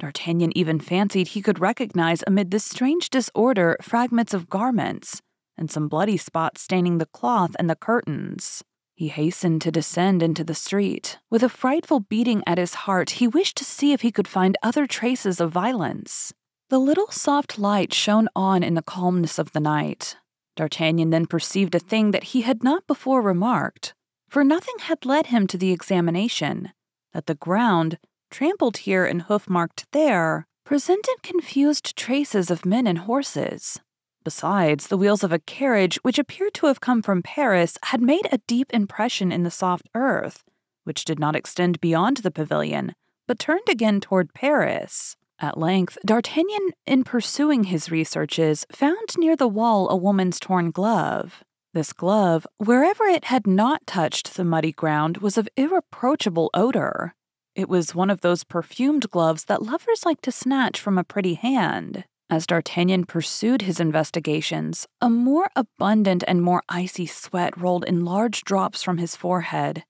D'Artagnan 0.01 0.57
even 0.57 0.81
fancied 0.81 1.29
he 1.29 1.43
could 1.43 1.61
recognize 1.61 2.25
amid 2.27 2.51
this 2.51 2.65
strange 2.65 3.11
disorder 3.11 3.77
fragments 3.81 4.35
of 4.35 4.49
garments 4.49 5.23
and 5.57 5.71
some 5.71 5.89
bloody 5.89 6.17
spots 6.17 6.63
staining 6.63 6.99
the 6.99 7.07
cloth 7.07 7.55
and 7.59 7.71
the 7.71 7.77
curtains. 7.77 8.65
He 8.95 9.09
hastened 9.09 9.63
to 9.63 9.71
descend 9.71 10.23
into 10.23 10.43
the 10.43 10.55
street. 10.55 11.19
With 11.31 11.43
a 11.43 11.49
frightful 11.49 12.01
beating 12.01 12.43
at 12.47 12.59
his 12.59 12.75
heart, 12.75 13.11
he 13.11 13.29
wished 13.29 13.57
to 13.59 13.65
see 13.65 13.93
if 13.93 14.01
he 14.01 14.11
could 14.11 14.29
find 14.29 14.59
other 14.63 14.87
traces 14.87 15.41
of 15.41 15.53
violence. 15.53 16.33
The 16.71 16.79
little 16.79 17.11
soft 17.11 17.59
light 17.59 17.95
shone 17.95 18.29
on 18.35 18.63
in 18.63 18.75
the 18.75 18.83
calmness 18.83 19.39
of 19.39 19.53
the 19.53 19.61
night. 19.61 20.17
D'Artagnan 20.57 21.11
then 21.11 21.27
perceived 21.27 21.75
a 21.75 21.79
thing 21.79 22.11
that 22.11 22.25
he 22.33 22.43
had 22.43 22.65
not 22.65 22.87
before 22.87 23.23
remarked 23.23 23.95
for 24.31 24.45
nothing 24.45 24.77
had 24.83 25.05
led 25.05 25.27
him 25.27 25.49
to 25.49 25.59
the 25.59 25.73
examination, 25.73 26.73
that 27.13 27.27
the 27.27 27.35
ground, 27.35 27.99
trampled 28.31 28.79
here 28.79 29.05
and 29.05 29.23
hoof 29.23 29.49
marked 29.49 29.87
there, 29.93 30.47
presented 30.65 31.17
confused 31.23 31.97
traces 31.97 32.51
of 32.51 32.65
men 32.65 32.87
and 32.87 32.99
horses. 33.01 33.81
Besides, 34.23 34.87
the 34.87 34.97
wheels 34.97 35.25
of 35.25 35.33
a 35.33 35.39
carriage, 35.39 35.97
which 36.03 36.19
appeared 36.19 36.55
to 36.55 36.67
have 36.67 36.81
come 36.81 37.03
from 37.03 37.23
Paris, 37.23 37.79
had 37.85 38.03
made 38.03 38.29
a 38.31 38.39
deep 38.47 38.73
impression 38.73 39.33
in 39.33 39.43
the 39.43 39.51
soft 39.51 39.89
earth, 39.95 40.45
which 40.85 41.05
did 41.05 41.19
not 41.19 41.35
extend 41.35 41.81
beyond 41.81 42.19
the 42.19 42.31
pavilion, 42.31 42.95
but 43.27 43.39
turned 43.39 43.69
again 43.69 44.01
toward 44.01 44.35
Paris. 44.35 45.17
At 45.39 45.57
length, 45.57 45.97
D'Artagnan, 46.05 46.73
in 46.87 47.03
pursuing 47.03 47.65
his 47.65 47.91
researches, 47.91 48.67
found 48.71 49.17
near 49.17 49.37
the 49.37 49.49
wall 49.49 49.89
a 49.89 49.97
woman's 49.97 50.39
torn 50.39 50.71
glove. 50.71 51.43
This 51.73 51.95
glove, 51.95 52.47
wherever 52.59 53.05
it 53.05 53.25
had 53.25 53.47
not 53.47 53.87
touched 53.87 54.35
the 54.35 54.45
muddy 54.45 54.73
ground, 54.73 55.19
was 55.19 55.39
of 55.39 55.49
irreproachable 55.57 56.51
odor. 56.53 57.15
It 57.55 57.69
was 57.69 57.95
one 57.95 58.11
of 58.11 58.21
those 58.21 58.45
perfumed 58.45 59.11
gloves 59.11 59.45
that 59.45 59.63
lovers 59.63 60.05
like 60.05 60.21
to 60.23 60.33
snatch 60.33 60.81
from 60.81 60.97
a 60.97 61.05
pretty 61.05 61.35
hand. 61.35 62.05
As 62.31 62.47
D'Artagnan 62.47 63.07
pursued 63.07 63.63
his 63.63 63.81
investigations, 63.81 64.87
a 65.01 65.11
more 65.11 65.51
abundant 65.57 66.23
and 66.29 66.43
more 66.43 66.63
icy 66.69 67.07
sweat 67.07 67.59
rolled 67.59 67.85
in 67.85 68.05
large 68.05 68.45
drops 68.45 68.85
from 68.85 68.99
his 68.99 69.17
forehead. 69.17 69.83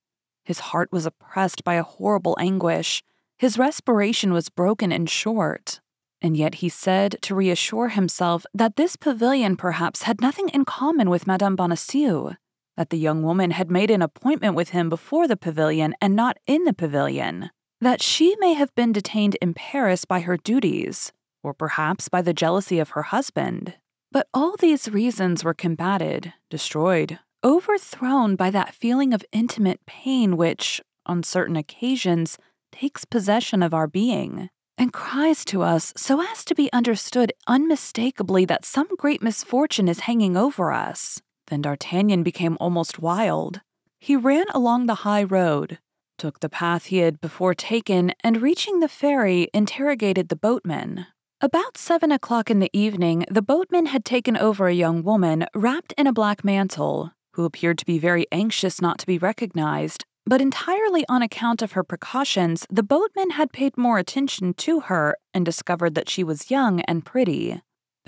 His 0.42 0.60
heart 0.60 0.90
was 0.90 1.04
oppressed 1.04 1.62
by 1.64 1.74
a 1.74 1.82
horrible 1.82 2.34
anguish. 2.40 3.02
His 3.36 3.58
respiration 3.58 4.32
was 4.32 4.48
broken 4.48 4.90
and 4.90 5.08
short. 5.08 5.80
And 6.22 6.36
yet 6.36 6.56
he 6.56 6.70
said 6.70 7.18
to 7.22 7.34
reassure 7.34 7.88
himself 7.88 8.46
that 8.54 8.76
this 8.76 8.96
pavilion 8.96 9.56
perhaps 9.56 10.02
had 10.02 10.20
nothing 10.22 10.48
in 10.48 10.64
common 10.64 11.10
with 11.10 11.26
Madame 11.26 11.56
Bonacieux, 11.56 12.36
that 12.80 12.88
the 12.88 12.96
young 12.96 13.22
woman 13.22 13.50
had 13.50 13.70
made 13.70 13.90
an 13.90 14.00
appointment 14.00 14.54
with 14.54 14.70
him 14.70 14.88
before 14.88 15.28
the 15.28 15.36
pavilion 15.36 15.94
and 16.00 16.16
not 16.16 16.38
in 16.46 16.64
the 16.64 16.72
pavilion 16.72 17.50
that 17.82 18.00
she 18.00 18.34
may 18.40 18.54
have 18.54 18.74
been 18.74 18.90
detained 18.90 19.36
in 19.42 19.52
Paris 19.52 20.06
by 20.06 20.20
her 20.20 20.38
duties, 20.38 21.12
or 21.42 21.52
perhaps 21.52 22.08
by 22.08 22.22
the 22.22 22.32
jealousy 22.32 22.78
of 22.78 22.90
her 22.90 23.02
husband. 23.02 23.74
But 24.10 24.28
all 24.32 24.56
these 24.56 24.88
reasons 24.88 25.44
were 25.44 25.52
combated, 25.52 26.32
destroyed, 26.48 27.18
overthrown 27.44 28.34
by 28.34 28.48
that 28.48 28.74
feeling 28.74 29.12
of 29.12 29.26
intimate 29.30 29.84
pain 29.84 30.38
which, 30.38 30.80
on 31.04 31.22
certain 31.22 31.56
occasions, 31.56 32.38
takes 32.72 33.04
possession 33.04 33.62
of 33.62 33.74
our 33.74 33.88
being 33.88 34.48
and 34.78 34.94
cries 34.94 35.44
to 35.44 35.60
us 35.60 35.92
so 35.98 36.22
as 36.22 36.46
to 36.46 36.54
be 36.54 36.72
understood 36.72 37.30
unmistakably 37.46 38.46
that 38.46 38.64
some 38.64 38.88
great 38.96 39.22
misfortune 39.22 39.86
is 39.86 40.00
hanging 40.00 40.34
over 40.34 40.72
us. 40.72 41.20
Then 41.50 41.62
D'Artagnan 41.62 42.22
became 42.22 42.56
almost 42.60 43.00
wild. 43.00 43.60
He 43.98 44.16
ran 44.16 44.46
along 44.54 44.86
the 44.86 45.02
high 45.06 45.24
road, 45.24 45.78
took 46.16 46.40
the 46.40 46.48
path 46.48 46.86
he 46.86 46.98
had 46.98 47.20
before 47.20 47.54
taken, 47.54 48.14
and 48.22 48.40
reaching 48.40 48.78
the 48.78 48.88
ferry, 48.88 49.48
interrogated 49.52 50.28
the 50.28 50.36
boatman. 50.36 51.06
About 51.40 51.76
seven 51.76 52.12
o'clock 52.12 52.50
in 52.50 52.60
the 52.60 52.70
evening, 52.72 53.24
the 53.30 53.42
boatman 53.42 53.86
had 53.86 54.04
taken 54.04 54.36
over 54.36 54.68
a 54.68 54.74
young 54.74 55.02
woman 55.02 55.46
wrapped 55.54 55.92
in 55.98 56.06
a 56.06 56.12
black 56.12 56.44
mantle, 56.44 57.12
who 57.34 57.44
appeared 57.44 57.78
to 57.78 57.86
be 57.86 57.98
very 57.98 58.26
anxious 58.30 58.80
not 58.80 58.98
to 59.00 59.06
be 59.06 59.18
recognized, 59.18 60.04
but 60.26 60.40
entirely 60.40 61.04
on 61.08 61.22
account 61.22 61.62
of 61.62 61.72
her 61.72 61.82
precautions, 61.82 62.66
the 62.70 62.82
boatman 62.82 63.30
had 63.30 63.52
paid 63.52 63.76
more 63.76 63.98
attention 63.98 64.54
to 64.54 64.80
her 64.80 65.16
and 65.34 65.44
discovered 65.44 65.94
that 65.94 66.08
she 66.08 66.22
was 66.22 66.50
young 66.50 66.80
and 66.82 67.04
pretty. 67.04 67.60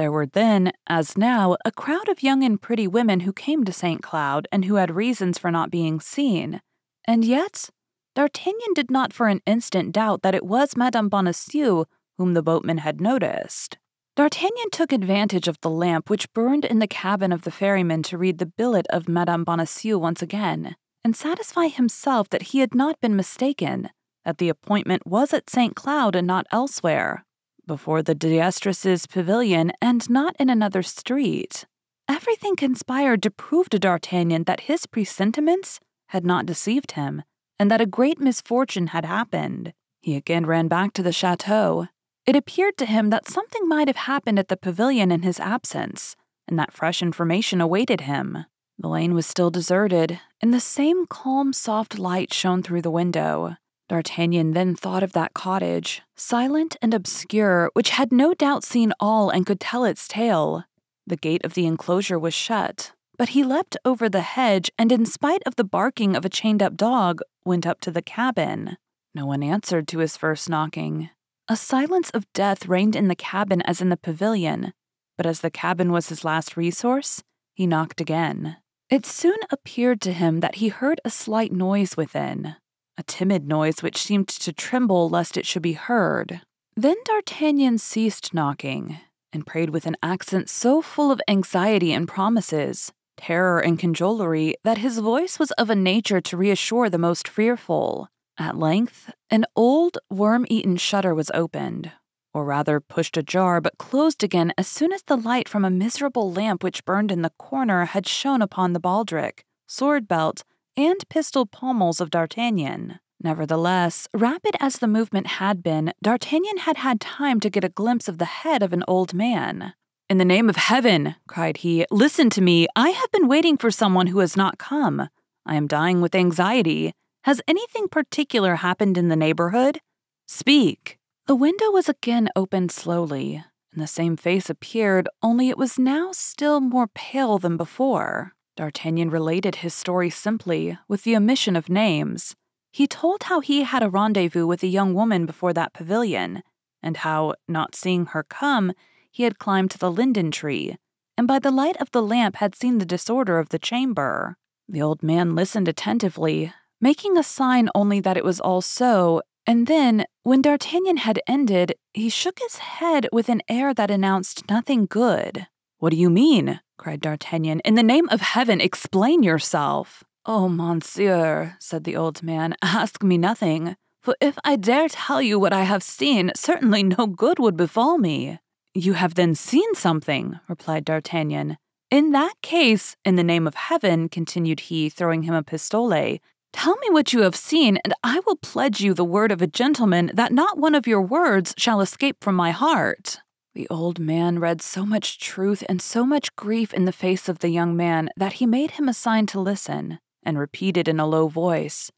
There 0.03 0.11
were 0.11 0.27
then, 0.27 0.73
as 0.89 1.17
now, 1.17 1.57
a 1.65 1.71
crowd 1.71 2.09
of 2.09 2.25
young 2.25 2.43
and 2.43 2.61
pretty 2.61 2.89
women 2.89 3.21
who 3.21 3.33
came 3.33 3.63
to 3.63 3.73
St. 3.73 4.03
Cloud 4.03 4.49
and 4.51 4.65
who 4.65 4.75
had 4.75 4.97
reasons 4.97 5.39
for 5.39 5.49
not 5.53 5.71
being 5.71 6.01
seen. 6.01 6.61
And 7.05 7.25
yet, 7.25 7.71
D'Artagnan 8.17 8.75
did 8.75 8.91
not 8.91 9.13
for 9.13 9.29
an 9.29 9.43
instant 9.47 9.93
doubt 9.93 10.23
that 10.23 10.35
it 10.35 10.45
was 10.45 10.77
Madame 10.77 11.09
Bonacieux 11.09 11.85
whom 12.19 12.35
the 12.35 12.43
boatman 12.43 12.79
had 12.79 13.01
noticed. 13.01 13.79
D'Artagnan 14.17 14.71
took 14.73 14.93
advantage 14.93 15.47
of 15.47 15.61
the 15.61 15.71
lamp 15.71 16.11
which 16.11 16.33
burned 16.33 16.65
in 16.65 16.81
the 16.81 16.89
cabin 16.89 17.31
of 17.31 17.43
the 17.43 17.53
ferryman 17.53 18.03
to 18.03 18.19
read 18.19 18.39
the 18.39 18.53
billet 18.59 18.89
of 18.91 19.09
Madame 19.09 19.45
Bonacieux 19.45 20.01
once 20.01 20.21
again, 20.21 20.75
and 21.05 21.15
satisfy 21.15 21.69
himself 21.69 22.29
that 22.31 22.49
he 22.51 22.59
had 22.59 22.75
not 22.75 23.01
been 23.01 23.15
mistaken, 23.15 23.89
that 24.25 24.39
the 24.39 24.49
appointment 24.49 25.07
was 25.07 25.33
at 25.33 25.49
St. 25.49 25.77
Cloud 25.77 26.17
and 26.17 26.27
not 26.27 26.49
elsewhere, 26.51 27.25
before 27.67 28.03
the 28.03 28.15
D'Estresses' 28.15 29.07
pavilion 29.07 29.73
and 29.81 30.09
not 30.09 30.35
in 30.39 30.51
another 30.51 30.83
street. 30.83 31.65
Everything 32.09 32.57
conspired 32.57 33.23
to 33.23 33.31
prove 33.31 33.71
to 33.71 33.79
D'Artagnan 33.79 34.45
that 34.45 34.63
his 34.63 34.87
presentiments 34.87 35.81
had 36.09 36.25
not 36.27 36.47
deceived 36.47 36.93
him, 36.93 37.23
and 37.59 37.71
that 37.71 37.81
a 37.81 37.87
great 37.87 38.21
misfortune 38.21 38.89
had 38.89 39.05
happened. 39.05 39.73
He 40.01 40.17
again 40.17 40.47
ran 40.47 40.69
back 40.69 40.93
to 40.95 41.03
the 41.03 41.13
chateau. 41.13 41.89
It 42.27 42.37
appeared 42.37 42.77
to 42.79 42.87
him 42.87 43.11
that 43.11 43.29
something 43.29 43.69
might 43.69 43.89
have 43.89 43.97
happened 43.97 44.39
at 44.39 44.49
the 44.49 44.57
pavilion 44.57 45.11
in 45.11 45.23
his 45.23 45.41
absence, 45.41 46.17
and 46.47 46.59
that 46.59 46.73
fresh 46.73 47.03
information 47.03 47.61
awaited 47.61 48.03
him. 48.03 48.45
The 48.79 48.89
lane 48.89 49.15
was 49.15 49.27
still 49.27 49.51
deserted, 49.51 50.21
and 50.41 50.53
the 50.53 50.61
same 50.61 51.07
calm, 51.07 51.53
soft 51.53 51.99
light 51.99 52.35
shone 52.35 52.63
through 52.63 52.83
the 52.83 52.91
window. 52.91 53.57
D'Artagnan 53.89 54.53
then 54.53 54.75
thought 54.75 55.03
of 55.03 55.13
that 55.13 55.35
cottage, 55.35 56.03
silent 56.17 56.77
and 56.81 56.95
obscure, 56.95 57.71
which 57.75 57.91
had 57.91 58.13
no 58.13 58.35
doubt 58.35 58.65
seen 58.65 58.93
all 58.99 59.31
and 59.31 59.45
could 59.45 59.61
tell 59.61 59.85
its 59.85 60.09
tale. 60.09 60.65
The 61.07 61.17
gate 61.17 61.45
of 61.45 61.55
the 61.55 61.67
enclosure 61.67 62.19
was 62.19 62.35
shut, 62.35 62.93
but 63.19 63.31
he 63.31 63.45
leapt 63.45 63.77
over 63.85 64.09
the 64.09 64.21
hedge 64.21 64.71
and, 64.79 64.91
in 64.93 65.05
spite 65.05 65.43
of 65.45 65.57
the 65.57 65.65
barking 65.65 66.17
of 66.17 66.25
a 66.25 66.29
chained 66.29 66.63
up 66.63 66.77
dog, 66.77 67.21
went 67.45 67.67
up 67.67 67.81
to 67.83 67.91
the 67.91 68.03
cabin. 68.03 68.77
No 69.15 69.27
one 69.27 69.43
answered 69.43 69.89
to 69.89 69.99
his 69.99 70.17
first 70.17 70.49
knocking. 70.49 71.11
A 71.49 71.57
silence 71.57 72.11
of 72.11 72.33
death 72.33 72.67
reigned 72.67 72.97
in 72.97 73.09
the 73.09 73.17
cabin 73.17 73.63
as 73.63 73.81
in 73.81 73.89
the 73.89 73.97
pavilion, 73.97 74.73
but 75.17 75.27
as 75.27 75.41
the 75.41 75.51
cabin 75.51 75.93
was 75.93 76.09
his 76.09 76.25
last 76.25 76.57
resource, 76.57 77.23
he 77.53 77.67
knocked 77.67 78.01
again. 78.01 78.57
It 78.89 79.05
soon 79.05 79.37
appeared 79.51 80.01
to 80.03 80.13
him 80.13 80.41
that 80.41 80.57
he 80.57 80.69
heard 80.69 81.01
a 81.05 81.11
slight 81.11 81.53
noise 81.53 81.97
within, 81.97 82.57
a 82.99 83.03
timid 83.03 83.47
noise 83.47 83.83
which 83.83 84.03
seemed 84.03 84.29
to 84.29 84.53
tremble 84.53 85.09
lest 85.09 85.37
it 85.37 85.47
should 85.47 85.63
be 85.63 85.73
heard. 85.73 86.41
Then 86.77 86.97
D'Artagnan 87.05 87.79
ceased 87.79 88.33
knocking 88.35 88.99
and 89.33 89.47
prayed 89.47 89.71
with 89.71 89.87
an 89.87 89.97
accent 90.03 90.49
so 90.49 90.83
full 90.83 91.11
of 91.11 91.21
anxiety 91.29 91.93
and 91.93 92.09
promises 92.09 92.93
terror 93.17 93.61
and 93.61 93.79
cajolery 93.79 94.55
that 94.65 94.79
his 94.79 94.99
voice 94.99 95.39
was 95.39 95.53
of 95.53 95.71
a 95.71 95.75
nature 95.75 96.21
to 96.21 96.37
reassure 96.37 96.89
the 96.89 96.99
most 96.99 97.29
fearful. 97.29 98.09
At 98.39 98.59
length, 98.59 99.13
an 99.31 99.45
old, 99.55 99.99
worm 100.11 100.47
eaten 100.49 100.77
shutter 100.77 101.15
was 101.15 101.31
opened, 101.35 101.93
or 102.33 102.45
rather 102.45 102.81
pushed 102.81 103.17
ajar, 103.17 103.61
but 103.61 103.79
closed 103.79 104.25
again 104.25 104.53
as 104.57 104.67
soon 104.67 104.93
as 104.93 105.03
the 105.03 105.17
light 105.17 105.49
from 105.49 105.65
a 105.65 105.71
miserable 105.71 106.33
lamp 106.33 106.65
which 106.65 106.85
burned 106.85 107.13
in 107.13 107.23
the 107.23 107.33
corner 107.39 107.85
had 107.85 108.09
shone 108.09 108.43
upon 108.43 108.73
the 108.73 108.81
baldric, 108.81 109.45
sword 109.67 110.09
belt, 110.09 110.43
and 110.77 111.09
pistol 111.09 111.47
pommels 111.47 112.01
of 112.01 112.11
D'Artagnan. 112.11 112.99
Nevertheless, 113.23 114.09
rapid 114.13 114.57
as 114.59 114.79
the 114.79 114.89
movement 114.89 115.27
had 115.39 115.63
been, 115.63 115.93
D'Artagnan 116.03 116.59
had 116.59 116.79
had 116.79 117.01
time 117.01 117.39
to 117.41 117.51
get 117.51 117.65
a 117.65 117.69
glimpse 117.69 118.09
of 118.09 118.19
the 118.19 118.25
head 118.25 118.63
of 118.63 118.73
an 118.73 118.83
old 118.89 119.15
man. 119.15 119.75
In 120.11 120.19
the 120.19 120.25
name 120.25 120.49
of 120.49 120.57
heaven, 120.57 121.15
cried 121.29 121.59
he, 121.59 121.87
listen 121.91 122.31
to 122.31 122.43
me. 122.43 122.67
I 122.75 122.91
have 122.91 123.11
been 123.13 123.29
waiting 123.29 123.57
for 123.57 123.71
someone 123.71 124.09
who 124.09 124.19
has 124.19 124.37
not 124.37 124.59
come. 124.59 125.09
I 125.47 125.55
am 125.55 125.67
dying 125.67 126.01
with 126.01 126.15
anxiety. 126.15 126.93
Has 127.25 127.41
anything 127.47 127.89
particular 127.89 128.57
happened 128.57 128.99
in 128.99 129.09
the 129.09 129.17
neighborhood? 129.17 129.79
Speak. 130.27 130.99
The 131.27 131.37
window 131.37 131.71
was 131.71 131.89
again 131.89 132.29
opened 132.35 132.73
slowly, 132.73 133.45
and 133.73 133.83
the 133.83 133.87
same 133.87 134.17
face 134.17 134.51
appeared, 134.51 135.09
only 135.23 135.49
it 135.49 135.57
was 135.57 135.79
now 135.79 136.11
still 136.13 136.61
more 136.61 136.89
pale 136.89 137.39
than 137.39 137.57
before. 137.57 138.33
D'Artagnan 138.57 139.11
related 139.11 139.57
his 139.57 139.75
story 139.75 140.11
simply, 140.11 140.79
with 140.89 141.05
the 141.05 141.17
omission 141.17 141.57
of 141.57 141.69
names. 141.69 142.35
He 142.71 142.87
told 142.87 143.25
how 143.25 143.41
he 143.41 143.63
had 143.63 143.83
a 143.83 143.91
rendezvous 143.91 144.47
with 144.47 144.63
a 144.63 144.67
young 144.69 144.95
woman 144.95 145.27
before 145.27 145.53
that 145.53 145.73
pavilion, 145.73 146.43
and 146.83 146.99
how, 146.99 147.35
not 147.49 147.75
seeing 147.75 148.07
her 148.07 148.23
come, 148.23 148.73
he 149.11 149.23
had 149.25 149.39
climbed 149.39 149.71
to 149.73 149.79
the 149.79 149.91
linden 149.91 150.31
tree, 150.31 150.77
and 151.17 151.29
by 151.29 151.39
the 151.39 151.51
light 151.51 151.77
of 151.81 151.91
the 151.91 152.03
lamp 152.03 152.37
had 152.37 152.55
seen 152.55 152.79
the 152.79 152.87
disorder 152.87 153.39
of 153.39 153.51
the 153.51 153.59
chamber. 153.59 154.37
The 154.69 154.83
old 154.83 155.03
man 155.03 155.35
listened 155.35 155.69
attentively, 155.69 156.53
making 156.81 157.17
a 157.17 157.23
sign 157.23 157.69
only 157.75 158.01
that 158.01 158.17
it 158.17 158.25
was 158.25 158.41
all 158.41 158.63
so, 158.63 159.23
and 159.47 159.67
then, 159.67 160.05
when 160.23 160.41
D'Artagnan 160.41 160.99
had 160.99 161.21
ended, 161.27 161.75
he 161.93 162.09
shook 162.09 162.39
his 162.39 162.59
head 162.59 163.09
with 163.13 163.29
an 163.29 163.43
air 163.49 163.75
that 163.75 163.91
announced 163.91 164.49
nothing 164.49 164.87
good. 164.87 165.47
What 165.79 165.91
do 165.91 165.97
you 165.97 166.11
mean? 166.11 166.61
Cried 166.83 167.01
D'Artagnan. 167.01 167.61
In 167.61 167.77
the 167.77 167.83
name 167.85 168.09
of 168.09 168.21
heaven, 168.21 168.61
explain 168.61 169.23
yourself. 169.23 170.03
Oh, 170.27 170.49
monsieur, 170.49 171.55
said 171.61 171.85
the 171.85 171.95
old 171.95 172.25
man, 172.25 172.57
ask 172.61 173.05
me 173.05 173.17
nothing, 173.17 173.77
for 174.01 174.17
if 174.21 174.37
I 174.43 174.57
dare 174.57 174.89
tell 174.89 175.23
you 175.23 175.39
what 175.39 175.53
I 175.53 175.63
have 175.63 175.85
seen, 175.85 176.33
certainly 176.35 176.83
no 176.83 177.07
good 177.07 177.39
would 177.39 177.57
befall 177.57 177.99
me. 177.99 178.41
You 178.75 178.95
have 178.95 179.15
then 179.15 179.37
seen 179.37 179.77
something, 179.77 180.41
replied 180.49 180.85
D'Artagnan. 180.85 181.57
In 181.93 182.11
that 182.11 182.35
case, 182.43 182.97
in 183.05 183.15
the 183.15 183.23
name 183.23 183.47
of 183.47 183.55
heaven, 183.55 184.09
continued 184.09 184.61
he, 184.67 184.89
throwing 184.89 185.23
him 185.23 185.35
a 185.35 185.45
pistole, 185.45 186.19
tell 186.53 186.77
me 186.79 186.89
what 186.91 187.13
you 187.13 187.21
have 187.21 187.37
seen, 187.37 187.79
and 187.85 187.95
I 188.03 188.21
will 188.27 188.37
pledge 188.37 188.81
you 188.81 188.93
the 188.93 189.05
word 189.05 189.31
of 189.31 189.41
a 189.41 189.47
gentleman 189.47 190.11
that 190.15 190.33
not 190.33 190.59
one 190.59 190.75
of 190.75 190.89
your 190.89 191.03
words 191.03 191.55
shall 191.57 191.81
escape 191.81 192.17
from 192.21 192.35
my 192.35 192.51
heart. 192.51 193.21
The 193.55 193.69
old 193.69 193.99
man 193.99 194.39
read 194.39 194.63
so 194.63 194.87
much 194.87 195.19
truth 195.19 195.63
and 195.69 195.83
so 195.83 196.07
much 196.07 196.35
grief 196.37 196.73
in 196.73 196.87
the 196.87 196.93
face 196.93 197.29
of 197.29 197.41
the 197.41 197.51
young 197.51 197.77
man 197.77 198.09
that 198.17 198.35
he 198.35 198.47
made 198.47 198.73
him 198.73 198.89
a 198.89 198.95
sign 198.95 199.27
to 199.27 199.41
listen, 199.41 199.99
and 200.23 200.39
repeated 200.39 200.89
in 200.89 200.99
a 200.99 201.07
low 201.07 201.29
voice, 201.29 201.91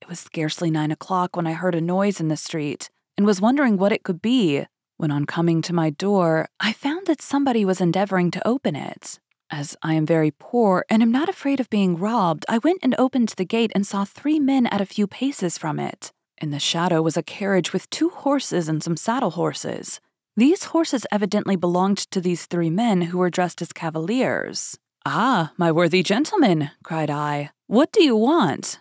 It 0.00 0.08
was 0.08 0.18
scarcely 0.20 0.70
nine 0.70 0.90
o'clock 0.90 1.36
when 1.36 1.46
I 1.46 1.52
heard 1.52 1.74
a 1.74 1.80
noise 1.80 2.18
in 2.18 2.28
the 2.28 2.36
street, 2.36 2.88
and 3.16 3.26
was 3.26 3.40
wondering 3.42 3.76
what 3.76 3.92
it 3.92 4.04
could 4.04 4.22
be 4.22 4.66
when 5.02 5.10
on 5.10 5.26
coming 5.26 5.62
to 5.62 5.74
my 5.74 5.90
door, 5.90 6.48
I 6.60 6.72
found 6.72 7.08
that 7.08 7.20
somebody 7.20 7.64
was 7.64 7.80
endeavoring 7.80 8.30
to 8.30 8.48
open 8.48 8.76
it. 8.76 9.18
As 9.50 9.76
I 9.82 9.94
am 9.94 10.06
very 10.06 10.30
poor 10.30 10.84
and 10.88 11.02
am 11.02 11.10
not 11.10 11.28
afraid 11.28 11.58
of 11.58 11.68
being 11.68 11.98
robbed, 11.98 12.44
I 12.48 12.58
went 12.58 12.78
and 12.84 12.94
opened 12.98 13.30
the 13.30 13.44
gate 13.44 13.72
and 13.74 13.84
saw 13.84 14.04
three 14.04 14.38
men 14.38 14.66
at 14.68 14.80
a 14.80 14.86
few 14.86 15.08
paces 15.08 15.58
from 15.58 15.80
it. 15.80 16.12
In 16.38 16.50
the 16.50 16.60
shadow 16.60 17.02
was 17.02 17.16
a 17.16 17.22
carriage 17.22 17.72
with 17.72 17.90
two 17.90 18.10
horses 18.10 18.68
and 18.68 18.80
some 18.80 18.96
saddle 18.96 19.32
horses. 19.32 20.00
These 20.34 20.64
horses 20.64 21.06
evidently 21.12 21.56
belonged 21.56 21.98
to 22.10 22.18
these 22.18 22.46
three 22.46 22.70
men 22.70 23.02
who 23.02 23.18
were 23.18 23.28
dressed 23.28 23.60
as 23.60 23.72
cavaliers. 23.72 24.78
Ah, 25.04 25.52
my 25.58 25.70
worthy 25.70 26.02
gentlemen, 26.02 26.70
cried 26.82 27.10
I, 27.10 27.50
what 27.66 27.92
do 27.92 28.02
you 28.02 28.16
want? 28.16 28.80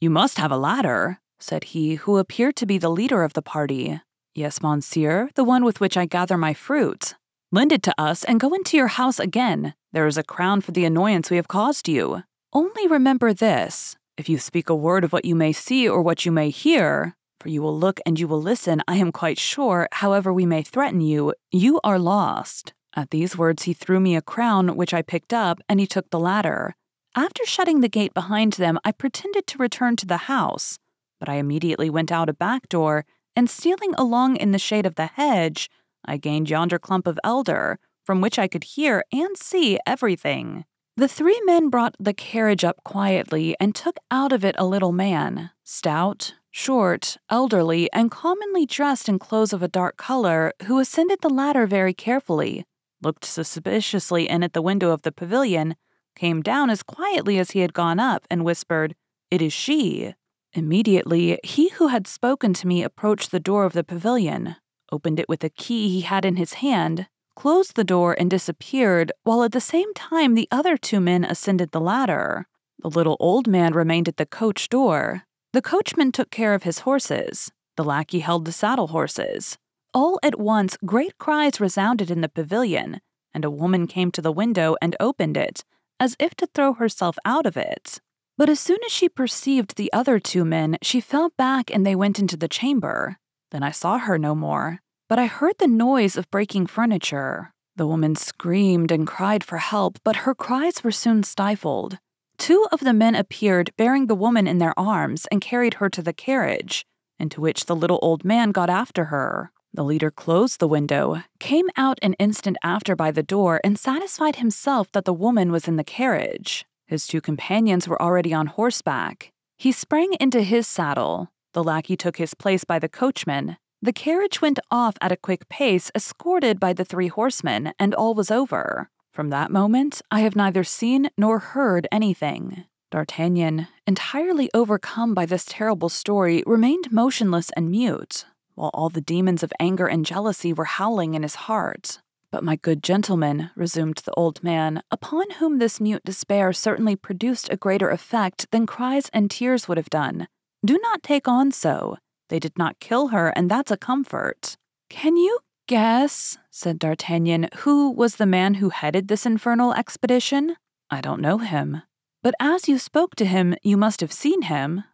You 0.00 0.08
must 0.08 0.38
have 0.38 0.50
a 0.50 0.56
ladder, 0.56 1.18
said 1.38 1.64
he 1.64 1.96
who 1.96 2.16
appeared 2.16 2.56
to 2.56 2.66
be 2.66 2.78
the 2.78 2.88
leader 2.88 3.24
of 3.24 3.34
the 3.34 3.42
party. 3.42 4.00
Yes, 4.34 4.62
monsieur, 4.62 5.28
the 5.34 5.44
one 5.44 5.64
with 5.64 5.80
which 5.80 5.98
I 5.98 6.06
gather 6.06 6.38
my 6.38 6.54
fruit. 6.54 7.14
Lend 7.52 7.72
it 7.72 7.82
to 7.82 7.94
us 8.00 8.24
and 8.24 8.40
go 8.40 8.54
into 8.54 8.78
your 8.78 8.86
house 8.86 9.18
again. 9.18 9.74
There 9.92 10.06
is 10.06 10.16
a 10.16 10.24
crown 10.24 10.62
for 10.62 10.72
the 10.72 10.86
annoyance 10.86 11.30
we 11.30 11.36
have 11.36 11.48
caused 11.48 11.88
you. 11.88 12.22
Only 12.54 12.86
remember 12.86 13.34
this 13.34 13.96
if 14.16 14.30
you 14.30 14.38
speak 14.38 14.70
a 14.70 14.74
word 14.74 15.04
of 15.04 15.12
what 15.12 15.26
you 15.26 15.34
may 15.34 15.52
see 15.52 15.86
or 15.86 16.00
what 16.00 16.24
you 16.24 16.32
may 16.32 16.48
hear, 16.48 17.15
for 17.40 17.48
you 17.48 17.62
will 17.62 17.78
look 17.78 18.00
and 18.06 18.18
you 18.18 18.28
will 18.28 18.40
listen, 18.40 18.82
I 18.88 18.96
am 18.96 19.12
quite 19.12 19.38
sure, 19.38 19.88
however 19.92 20.32
we 20.32 20.46
may 20.46 20.62
threaten 20.62 21.00
you, 21.00 21.34
you 21.50 21.80
are 21.84 21.98
lost. 21.98 22.72
At 22.94 23.10
these 23.10 23.36
words, 23.36 23.64
he 23.64 23.74
threw 23.74 24.00
me 24.00 24.16
a 24.16 24.22
crown, 24.22 24.76
which 24.76 24.94
I 24.94 25.02
picked 25.02 25.32
up, 25.32 25.60
and 25.68 25.78
he 25.78 25.86
took 25.86 26.10
the 26.10 26.18
ladder. 26.18 26.74
After 27.14 27.44
shutting 27.44 27.80
the 27.80 27.88
gate 27.88 28.14
behind 28.14 28.54
them, 28.54 28.78
I 28.84 28.92
pretended 28.92 29.46
to 29.46 29.58
return 29.58 29.96
to 29.96 30.06
the 30.06 30.28
house, 30.28 30.78
but 31.18 31.28
I 31.28 31.34
immediately 31.34 31.90
went 31.90 32.10
out 32.10 32.28
a 32.28 32.34
back 32.34 32.68
door, 32.68 33.04
and 33.34 33.50
stealing 33.50 33.94
along 33.96 34.36
in 34.36 34.52
the 34.52 34.58
shade 34.58 34.86
of 34.86 34.94
the 34.94 35.06
hedge, 35.06 35.68
I 36.04 36.16
gained 36.16 36.48
yonder 36.48 36.78
clump 36.78 37.06
of 37.06 37.18
elder, 37.22 37.78
from 38.04 38.20
which 38.20 38.38
I 38.38 38.48
could 38.48 38.64
hear 38.64 39.04
and 39.12 39.36
see 39.36 39.78
everything. 39.86 40.64
The 40.96 41.08
three 41.08 41.40
men 41.44 41.68
brought 41.68 41.94
the 42.00 42.14
carriage 42.14 42.64
up 42.64 42.82
quietly 42.82 43.54
and 43.60 43.74
took 43.74 43.98
out 44.10 44.32
of 44.32 44.44
it 44.44 44.54
a 44.58 44.64
little 44.64 44.92
man, 44.92 45.50
stout, 45.62 46.34
short, 46.56 47.18
elderly, 47.28 47.86
and 47.92 48.10
commonly 48.10 48.64
dressed 48.64 49.10
in 49.10 49.18
clothes 49.18 49.52
of 49.52 49.62
a 49.62 49.68
dark 49.68 49.98
color, 49.98 50.52
who 50.64 50.78
ascended 50.78 51.18
the 51.20 51.28
ladder 51.28 51.66
very 51.66 51.92
carefully, 51.92 52.64
looked 53.02 53.26
suspiciously 53.26 54.26
in 54.26 54.42
at 54.42 54.54
the 54.54 54.62
window 54.62 54.90
of 54.90 55.02
the 55.02 55.12
pavilion, 55.12 55.76
came 56.16 56.40
down 56.40 56.70
as 56.70 56.82
quietly 56.82 57.38
as 57.38 57.50
he 57.50 57.60
had 57.60 57.74
gone 57.74 58.00
up, 58.00 58.26
and 58.30 58.42
whispered, 58.42 58.94
It 59.30 59.42
is 59.42 59.52
she. 59.52 60.14
Immediately, 60.54 61.38
he 61.44 61.68
who 61.68 61.88
had 61.88 62.06
spoken 62.06 62.54
to 62.54 62.66
me 62.66 62.82
approached 62.82 63.30
the 63.30 63.38
door 63.38 63.66
of 63.66 63.74
the 63.74 63.84
pavilion, 63.84 64.56
opened 64.90 65.20
it 65.20 65.28
with 65.28 65.44
a 65.44 65.50
key 65.50 65.90
he 65.90 66.00
had 66.00 66.24
in 66.24 66.36
his 66.36 66.54
hand, 66.54 67.06
closed 67.36 67.76
the 67.76 67.84
door, 67.84 68.16
and 68.18 68.30
disappeared, 68.30 69.12
while 69.24 69.44
at 69.44 69.52
the 69.52 69.60
same 69.60 69.92
time 69.92 70.34
the 70.34 70.48
other 70.50 70.78
two 70.78 71.00
men 71.00 71.22
ascended 71.22 71.72
the 71.72 71.80
ladder. 71.80 72.48
The 72.78 72.88
little 72.88 73.18
old 73.20 73.46
man 73.46 73.74
remained 73.74 74.08
at 74.08 74.16
the 74.16 74.24
coach 74.24 74.70
door. 74.70 75.26
The 75.56 75.62
coachman 75.62 76.12
took 76.12 76.30
care 76.30 76.52
of 76.52 76.64
his 76.64 76.80
horses. 76.80 77.50
The 77.78 77.82
lackey 77.82 78.20
held 78.20 78.44
the 78.44 78.52
saddle 78.52 78.88
horses. 78.88 79.56
All 79.94 80.20
at 80.22 80.38
once, 80.38 80.76
great 80.84 81.16
cries 81.16 81.58
resounded 81.60 82.10
in 82.10 82.20
the 82.20 82.28
pavilion, 82.28 83.00
and 83.32 83.42
a 83.42 83.50
woman 83.50 83.86
came 83.86 84.10
to 84.10 84.20
the 84.20 84.30
window 84.30 84.76
and 84.82 84.94
opened 85.00 85.38
it, 85.38 85.64
as 85.98 86.14
if 86.20 86.34
to 86.34 86.46
throw 86.54 86.74
herself 86.74 87.16
out 87.24 87.46
of 87.46 87.56
it. 87.56 88.02
But 88.36 88.50
as 88.50 88.60
soon 88.60 88.80
as 88.84 88.92
she 88.92 89.08
perceived 89.08 89.76
the 89.76 89.90
other 89.94 90.18
two 90.18 90.44
men, 90.44 90.76
she 90.82 91.00
fell 91.00 91.30
back 91.38 91.70
and 91.72 91.86
they 91.86 91.96
went 91.96 92.18
into 92.18 92.36
the 92.36 92.48
chamber. 92.48 93.16
Then 93.50 93.62
I 93.62 93.70
saw 93.70 93.96
her 93.96 94.18
no 94.18 94.34
more 94.34 94.80
but 95.08 95.18
I 95.18 95.26
heard 95.26 95.58
the 95.58 95.68
noise 95.68 96.16
of 96.16 96.30
breaking 96.30 96.66
furniture. 96.66 97.52
The 97.76 97.86
woman 97.86 98.16
screamed 98.16 98.90
and 98.90 99.06
cried 99.06 99.44
for 99.44 99.58
help, 99.58 99.98
but 100.02 100.16
her 100.16 100.34
cries 100.34 100.82
were 100.82 100.90
soon 100.90 101.22
stifled. 101.22 101.98
Two 102.38 102.66
of 102.70 102.80
the 102.80 102.92
men 102.92 103.14
appeared 103.14 103.72
bearing 103.76 104.06
the 104.06 104.14
woman 104.14 104.46
in 104.46 104.58
their 104.58 104.78
arms 104.78 105.26
and 105.30 105.40
carried 105.40 105.74
her 105.74 105.88
to 105.90 106.02
the 106.02 106.12
carriage, 106.12 106.84
into 107.18 107.40
which 107.40 107.66
the 107.66 107.76
little 107.76 107.98
old 108.02 108.24
man 108.24 108.52
got 108.52 108.70
after 108.70 109.06
her. 109.06 109.52
The 109.72 109.84
leader 109.84 110.10
closed 110.10 110.58
the 110.58 110.68
window, 110.68 111.22
came 111.38 111.66
out 111.76 111.98
an 112.02 112.14
instant 112.14 112.56
after 112.62 112.96
by 112.96 113.10
the 113.10 113.22
door, 113.22 113.60
and 113.62 113.78
satisfied 113.78 114.36
himself 114.36 114.90
that 114.92 115.04
the 115.04 115.12
woman 115.12 115.52
was 115.52 115.68
in 115.68 115.76
the 115.76 115.84
carriage. 115.84 116.64
His 116.86 117.06
two 117.06 117.20
companions 117.20 117.86
were 117.86 118.00
already 118.00 118.32
on 118.32 118.46
horseback. 118.46 119.32
He 119.58 119.72
sprang 119.72 120.14
into 120.20 120.42
his 120.42 120.66
saddle. 120.66 121.30
The 121.52 121.64
lackey 121.64 121.96
took 121.96 122.16
his 122.16 122.34
place 122.34 122.64
by 122.64 122.78
the 122.78 122.88
coachman, 122.88 123.56
the 123.82 123.92
carriage 123.92 124.40
went 124.40 124.58
off 124.70 124.96
at 125.00 125.12
a 125.12 125.16
quick 125.16 125.48
pace, 125.48 125.90
escorted 125.94 126.58
by 126.58 126.72
the 126.72 126.84
three 126.84 127.08
horsemen, 127.08 127.72
and 127.78 127.94
all 127.94 128.14
was 128.14 128.30
over. 128.30 128.90
From 129.16 129.30
that 129.30 129.50
moment, 129.50 130.02
I 130.10 130.20
have 130.20 130.36
neither 130.36 130.62
seen 130.62 131.08
nor 131.16 131.38
heard 131.38 131.88
anything. 131.90 132.64
D'Artagnan, 132.90 133.66
entirely 133.86 134.50
overcome 134.52 135.14
by 135.14 135.24
this 135.24 135.46
terrible 135.48 135.88
story, 135.88 136.42
remained 136.44 136.92
motionless 136.92 137.48
and 137.56 137.70
mute, 137.70 138.26
while 138.56 138.70
all 138.74 138.90
the 138.90 139.00
demons 139.00 139.42
of 139.42 139.54
anger 139.58 139.86
and 139.86 140.04
jealousy 140.04 140.52
were 140.52 140.66
howling 140.66 141.14
in 141.14 141.22
his 141.22 141.46
heart. 141.48 141.98
But 142.30 142.44
my 142.44 142.56
good 142.56 142.82
gentleman, 142.82 143.48
resumed 143.56 144.02
the 144.04 144.12
old 144.18 144.44
man, 144.44 144.82
upon 144.90 145.30
whom 145.38 145.60
this 145.60 145.80
mute 145.80 146.04
despair 146.04 146.52
certainly 146.52 146.94
produced 146.94 147.50
a 147.50 147.56
greater 147.56 147.88
effect 147.88 148.50
than 148.50 148.66
cries 148.66 149.08
and 149.14 149.30
tears 149.30 149.66
would 149.66 149.78
have 149.78 149.88
done, 149.88 150.28
do 150.62 150.78
not 150.82 151.02
take 151.02 151.26
on 151.26 151.52
so. 151.52 151.96
They 152.28 152.38
did 152.38 152.58
not 152.58 152.80
kill 152.80 153.08
her, 153.08 153.28
and 153.28 153.50
that's 153.50 153.70
a 153.70 153.78
comfort. 153.78 154.58
Can 154.90 155.16
you 155.16 155.38
guess, 155.66 156.38
said 156.50 156.78
D'Artagnan, 156.78 157.48
who 157.58 157.90
was 157.90 158.16
the 158.16 158.26
man 158.26 158.54
who 158.54 158.70
headed 158.70 159.08
this 159.08 159.26
infernal 159.26 159.72
expedition? 159.74 160.56
I 160.90 161.00
don't 161.00 161.20
know 161.20 161.38
him. 161.38 161.82
But 162.22 162.34
as 162.40 162.68
you 162.68 162.78
spoke 162.78 163.14
to 163.16 163.24
him, 163.24 163.56
you 163.62 163.76
must 163.76 164.00
have 164.00 164.12
seen 164.12 164.42
him. 164.42 164.84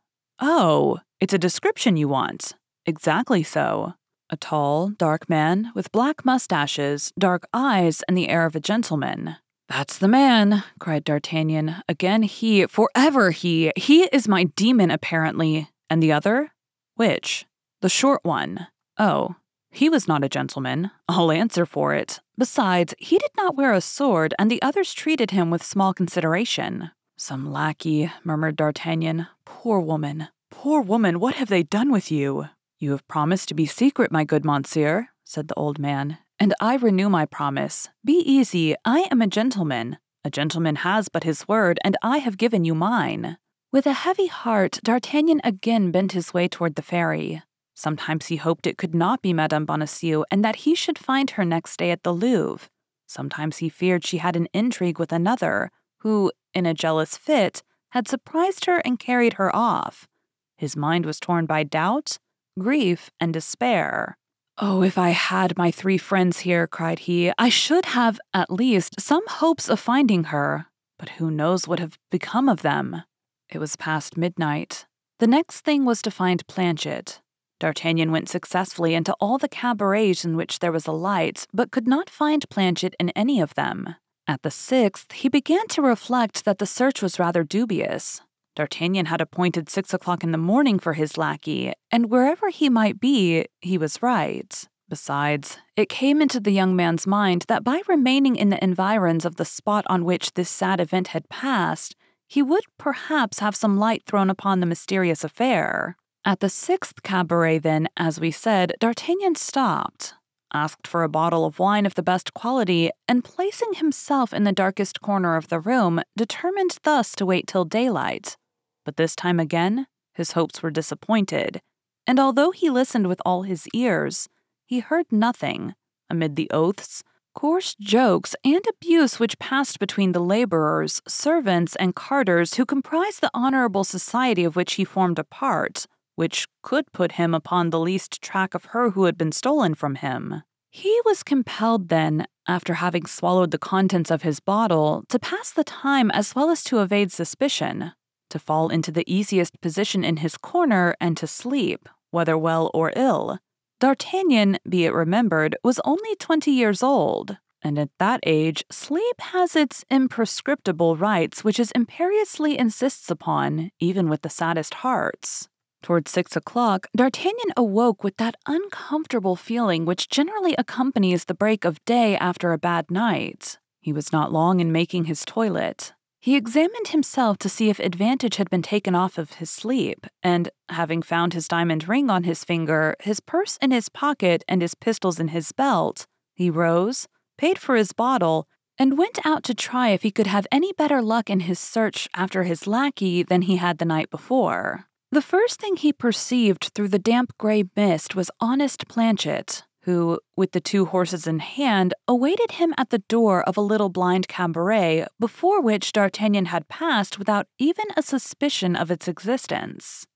Oh, 0.41 0.99
it's 1.21 1.35
a 1.35 1.39
description 1.39 1.97
you 1.97 2.09
want. 2.09 2.55
Exactly 2.87 3.43
so. 3.43 3.95
A 4.31 4.37
tall, 4.37 4.89
dark 4.91 5.29
man 5.29 5.71
with 5.75 5.93
black 5.93 6.25
mustaches, 6.25 7.13
dark 7.19 7.47
eyes, 7.53 8.03
and 8.09 8.17
the 8.17 8.29
air 8.29 8.47
of 8.47 8.57
a 8.57 8.61
gentleman. 8.61 9.37
That's 9.69 9.99
the 9.99 10.09
man, 10.09 10.65
cried 10.79 11.05
D'Artagnan. 11.05 11.77
Again 11.89 12.23
he, 12.23 12.67
forever 12.67 13.31
he. 13.31 13.73
He 13.77 14.05
is 14.05 14.29
my 14.29 14.45
demon, 14.45 14.91
apparently. 14.91 15.69
And 15.89 16.03
the 16.03 16.13
other? 16.13 16.53
Which? 16.97 17.47
The 17.83 17.89
short 17.89 18.21
one. 18.25 18.69
Oh, 18.99 19.37
he 19.73 19.89
was 19.89 20.07
not 20.07 20.23
a 20.23 20.29
gentleman. 20.29 20.91
I'll 21.09 21.33
answer 21.33 21.67
for 21.67 21.95
it. 21.95 22.21
Besides, 22.39 22.95
he 22.99 23.19
did 23.19 23.31
not 23.37 23.57
wear 23.57 23.73
a 23.73 23.81
sword, 23.81 24.35
and 24.39 24.51
the 24.51 24.63
others 24.63 24.95
treated 24.95 25.31
him 25.31 25.51
with 25.51 25.65
small 25.65 25.95
consideration. 25.95 26.91
Some 27.17 27.51
lackey, 27.51 28.13
murmured 28.23 28.57
D'Artagnan. 28.57 29.27
Poor 29.45 29.81
woman. 29.81 30.29
Poor 30.51 30.83
woman, 30.83 31.19
what 31.19 31.37
have 31.37 31.49
they 31.49 31.63
done 31.63 31.91
with 31.91 32.13
you? 32.13 32.47
You 32.79 32.91
have 32.91 33.09
promised 33.09 33.49
to 33.49 33.55
be 33.55 33.67
secret, 33.67 34.13
my 34.13 34.25
good 34.25 34.45
monsieur, 34.45 35.09
said 35.25 35.49
the 35.49 35.55
old 35.55 35.79
man, 35.79 36.19
and 36.39 36.55
I 36.61 36.77
renew 36.77 37.09
my 37.09 37.25
promise. 37.25 37.89
Be 38.05 38.15
easy, 38.15 38.75
I 38.85 39.09
am 39.11 39.23
a 39.23 39.27
gentleman. 39.27 39.99
A 40.25 40.31
gentleman 40.31 40.77
has 40.77 41.09
but 41.09 41.25
his 41.25 41.49
word, 41.49 41.79
and 41.83 41.97
I 42.03 42.19
have 42.19 42.37
given 42.37 42.65
you 42.65 42.75
mine. 42.75 43.39
With 43.73 43.87
a 43.87 43.95
heavy 43.95 44.27
heart, 44.27 44.81
D'Artagnan 44.83 45.41
again 45.43 45.91
bent 45.91 46.13
his 46.13 46.35
way 46.35 46.47
toward 46.47 46.75
the 46.75 46.83
ferry. 46.83 47.43
Sometimes 47.75 48.27
he 48.27 48.37
hoped 48.37 48.67
it 48.67 48.79
could 48.79 48.95
not 48.95 49.23
be 49.23 49.33
Madame 49.33 49.65
Bonacieux 49.65 50.25
and 50.31 50.45
that 50.45 50.57
he 50.57 50.75
should 50.75 50.99
find 50.99 51.31
her 51.31 51.45
next 51.45 51.79
day 51.79 51.91
at 51.91 52.03
the 52.03 52.13
Louvre. 52.13 52.69
Sometimes 53.07 53.59
he 53.59 53.69
feared 53.69 54.07
she 54.07 54.19
had 54.19 54.37
an 54.37 54.49
intrigue 54.53 54.99
with 54.99 55.13
another, 55.13 55.71
who, 55.99 56.33
in 56.55 56.67
a 56.67 56.75
jealous 56.75 57.17
fit, 57.17 57.63
had 57.91 58.09
surprised 58.09 58.65
her 58.67 58.79
and 58.85 58.99
carried 58.99 59.35
her 59.35 59.55
off. 59.55 60.09
His 60.57 60.77
mind 60.77 61.07
was 61.07 61.21
torn 61.21 61.47
by 61.47 61.63
doubt, 61.63 62.19
grief, 62.59 63.11
and 63.19 63.33
despair. 63.33 64.17
Oh, 64.59 64.83
if 64.83 64.99
I 64.99 65.11
had 65.11 65.57
my 65.57 65.71
three 65.71 65.99
friends 65.99 66.41
here, 66.41 66.67
cried 66.67 67.01
he, 67.01 67.33
I 67.39 67.49
should 67.49 67.87
have, 67.87 68.21
at 68.35 68.51
least, 68.51 69.01
some 69.01 69.27
hopes 69.27 69.69
of 69.69 69.81
finding 69.81 70.25
her. 70.25 70.67
But 70.99 71.11
who 71.11 71.31
knows 71.31 71.67
what 71.67 71.81
have 71.81 71.99
become 72.11 72.49
of 72.49 72.63
them? 72.63 73.03
It 73.49 73.59
was 73.59 73.77
past 73.77 74.17
midnight. 74.17 74.87
The 75.19 75.27
next 75.27 75.63
thing 75.63 75.85
was 75.85 76.03
to 76.03 76.11
find 76.11 76.47
Planchet. 76.47 77.22
D'Artagnan 77.63 78.11
went 78.11 78.29
successfully 78.29 78.93
into 78.93 79.15
all 79.21 79.39
the 79.39 79.49
cabarets 79.49 80.25
in 80.25 80.37
which 80.37 80.59
there 80.59 80.73
was 80.73 80.89
a 80.89 80.91
light, 80.91 81.47
but 81.55 81.71
could 81.71 81.87
not 81.87 82.11
find 82.11 82.51
Planchet 82.51 82.93
in 82.99 83.11
any 83.11 83.41
of 83.41 83.55
them. 83.55 83.95
At 84.27 84.43
the 84.43 84.51
sixth, 84.51 85.13
he 85.13 85.29
began 85.29 85.69
to 85.69 85.81
reflect 85.81 86.45
that 86.45 86.59
the 86.59 86.67
search 86.67 87.01
was 87.01 87.21
rather 87.21 87.45
dubious. 87.45 88.21
D'Artagnan 88.57 89.07
had 89.07 89.21
appointed 89.21 89.71
six 89.71 89.95
o'clock 89.95 90.25
in 90.25 90.33
the 90.33 90.39
morning 90.39 90.81
for 90.81 90.95
his 90.95 91.17
lackey, 91.17 91.73
and 91.93 92.11
wherever 92.11 92.49
he 92.49 92.69
might 92.69 92.99
be, 92.99 93.47
he 93.61 93.79
was 93.79 94.03
right. 94.03 94.69
Besides, 94.89 95.59
it 95.77 95.89
came 95.89 96.21
into 96.21 96.41
the 96.41 96.51
young 96.51 96.75
man's 96.75 97.07
mind 97.07 97.45
that 97.47 97.63
by 97.63 97.83
remaining 97.87 98.35
in 98.35 98.49
the 98.49 98.63
environs 98.63 99.25
of 99.25 99.37
the 99.37 99.45
spot 99.45 99.85
on 99.89 100.05
which 100.05 100.35
this 100.35 100.51
sad 100.51 100.81
event 100.81 101.09
had 101.15 101.29
passed, 101.29 101.95
he 102.27 102.43
would 102.43 102.65
perhaps 102.77 103.39
have 103.39 103.55
some 103.55 103.79
light 103.79 104.03
thrown 104.05 104.31
upon 104.31 104.59
the 104.59 104.67
mysterious 104.67 105.23
affair. 105.23 105.97
At 106.25 106.39
the 106.39 106.49
sixth 106.49 107.03
cabaret, 107.03 107.59
then, 107.59 107.89
as 107.97 108.21
we 108.21 108.31
said, 108.31 108.75
D'Artagnan 108.79 109.35
stopped, 109.35 110.15
asked 110.55 110.87
for 110.87 111.03
a 111.03 111.09
bottle 111.09 111.45
of 111.45 111.59
wine 111.59 111.85
of 111.85 111.95
the 111.95 112.03
best 112.03 112.33
quality, 112.33 112.91
and 113.09 113.25
placing 113.25 113.75
himself 113.75 114.33
in 114.33 114.45
the 114.45 114.53
darkest 114.53 115.01
corner 115.01 115.35
of 115.35 115.49
the 115.49 115.59
room, 115.59 116.01
determined 116.17 116.79
thus 116.85 117.17
to 117.17 117.27
wait 117.27 117.49
till 117.49 117.65
daylight. 117.65 118.37
But 118.85 118.97
this 118.97 119.17
time 119.17 119.41
again, 119.41 119.89
his 120.15 120.33
hopes 120.33 120.63
were 120.63 120.71
disappointed. 120.71 121.61
and 122.07 122.19
although 122.19 122.51
he 122.51 122.71
listened 122.71 123.07
with 123.07 123.21
all 123.25 123.43
his 123.43 123.67
ears, 123.75 124.29
he 124.65 124.81
heard 124.81 125.07
nothing 125.11 125.75
amid 126.11 126.37
the 126.37 126.51
oaths, 126.51 127.03
coarse 127.35 127.75
jokes, 127.75 128.35
and 128.45 128.63
abuse 128.69 129.19
which 129.19 129.39
passed 129.39 129.79
between 129.79 130.13
the 130.13 130.21
laborers, 130.21 131.01
servants, 131.09 131.77
and 131.77 131.95
carters 131.95 132.55
who 132.55 132.67
comprised 132.67 133.21
the 133.21 133.31
honorable 133.33 133.85
society 133.85 134.45
of 134.45 134.57
which 134.57 134.75
he 134.75 134.85
formed 134.85 135.19
a 135.19 135.25
part, 135.25 135.87
which 136.23 136.47
could 136.63 136.85
put 136.93 137.19
him 137.19 137.35
upon 137.35 137.71
the 137.71 137.81
least 137.81 138.23
track 138.23 138.55
of 138.55 138.67
her 138.67 138.91
who 138.91 139.07
had 139.07 139.19
been 139.19 139.33
stolen 139.33 139.75
from 139.75 139.97
him. 139.97 140.45
He 140.71 141.01
was 141.05 141.25
compelled 141.25 141.89
then, 141.89 142.29
after 142.47 142.75
having 142.75 143.07
swallowed 143.07 143.51
the 143.51 143.59
contents 143.59 144.09
of 144.09 144.23
his 144.23 144.39
bottle, 144.39 145.03
to 145.09 145.19
pass 145.19 145.51
the 145.51 145.65
time 145.65 146.13
as 146.13 146.33
well 146.37 146.49
as 146.49 146.63
to 146.63 146.79
evade 146.79 147.11
suspicion, 147.11 147.91
to 148.31 148.39
fall 148.39 148.69
into 148.69 148.93
the 148.93 149.13
easiest 149.13 149.61
position 149.61 150.05
in 150.05 150.19
his 150.19 150.37
corner 150.37 150.95
and 151.01 151.17
to 151.17 151.27
sleep, 151.27 151.89
whether 152.13 152.39
well 152.39 152.71
or 152.73 152.93
ill. 152.95 153.41
D'Artagnan, 153.81 154.59
be 154.69 154.85
it 154.85 154.95
remembered, 154.95 155.57
was 155.65 155.81
only 155.85 156.15
twenty 156.15 156.53
years 156.53 156.85
old, 156.85 157.37
and 157.63 157.81
at 157.81 157.91
that 157.99 158.21
age, 158.23 158.63
sleep 158.71 159.21
has 159.35 159.57
its 159.57 159.85
imprescriptible 159.91 160.97
rights 160.97 161.43
which 161.43 161.59
it 161.59 161.73
imperiously 161.75 162.57
insists 162.57 163.11
upon, 163.11 163.73
even 163.81 164.09
with 164.09 164.23
the 164.23 164.31
saddest 164.31 164.75
hearts. 164.87 165.49
Towards 165.83 166.11
six 166.11 166.37
o'clock, 166.37 166.87
D'Artagnan 166.97 167.53
awoke 167.57 168.05
with 168.05 168.17
that 168.19 168.37
uncomfortable 168.47 169.35
feeling 169.35 169.85
which 169.85 170.09
generally 170.09 170.55
accompanies 170.57 171.25
the 171.25 171.35
break 171.35 171.65
of 171.65 171.85
day 171.85 172.17
after 172.17 172.53
a 172.53 172.59
bad 172.59 172.91
night. 172.91 173.59
He 173.81 173.93
was 173.93 174.13
not 174.13 174.33
long 174.33 174.61
in 174.61 174.71
making 174.71 175.07
his 175.07 175.25
toilet. 175.25 175.93
He 176.21 176.37
examined 176.37 176.89
himself 176.89 177.37
to 177.39 177.49
see 177.49 177.69
if 177.69 177.81
advantage 177.81 178.37
had 178.37 178.49
been 178.49 178.63
taken 178.63 178.95
off 178.95 179.19
of 179.19 179.33
his 179.35 179.51
sleep, 179.51 180.07
and, 180.23 180.51
having 180.69 181.03
found 181.03 181.35
his 181.35 181.49
diamond 181.49 181.89
ring 181.89 182.11
on 182.11 182.23
his 182.23 182.45
finger, 182.45 182.95
his 183.01 183.19
purse 183.19 183.57
in 183.57 183.73
his 183.73 183.89
pocket, 183.89 184.45
and 184.47 184.63
his 184.63 184.77
pistols 184.77 185.19
in 185.19 185.29
his 185.29 185.51
belt, 185.51 186.07
he 186.33 186.49
rose, 186.49 187.09
paid 187.37 187.59
for 187.59 187.75
his 187.75 187.93
bottle, 187.93 188.47
and 188.79 188.97
went 188.97 189.19
out 189.27 189.43
to 189.45 189.55
try 189.55 189.89
if 189.89 190.03
he 190.03 190.13
could 190.13 190.29
have 190.29 190.47
any 190.53 190.73
better 190.73 191.03
luck 191.03 191.29
in 191.29 191.41
his 191.41 191.59
search 191.59 192.09
after 192.15 192.45
his 192.45 192.69
lackey 192.69 193.25
than 193.25 193.43
he 193.43 193.57
had 193.57 193.79
the 193.79 193.85
night 193.85 194.09
before. 194.09 194.87
The 195.13 195.21
first 195.21 195.61
thing 195.61 195.77
he 195.77 195.93
perceived 195.93 196.71
through 196.75 196.89
the 196.89 196.99
damp 196.99 197.37
gray 197.37 197.65
mist 197.77 198.17
was 198.17 198.31
honest 198.41 198.89
Planchet, 198.89 199.63
who, 199.83 200.19
with 200.39 200.53
the 200.53 200.61
two 200.61 200.87
horses 200.87 201.27
in 201.27 201.41
hand, 201.41 201.93
awaited 202.09 202.53
him 202.53 202.73
at 202.79 202.89
the 202.89 203.01
door 203.11 203.43
of 203.43 203.59
a 203.59 203.61
little 203.61 203.91
blind 203.91 204.27
cabaret 204.27 205.05
before 205.21 205.61
which 205.61 205.93
D'Artagnan 205.93 206.47
had 206.47 206.67
passed 206.69 207.19
without 207.19 207.47
even 207.59 207.85
a 207.95 208.01
suspicion 208.01 208.75
of 208.75 208.91
its 208.91 209.07
existence. 209.07 210.07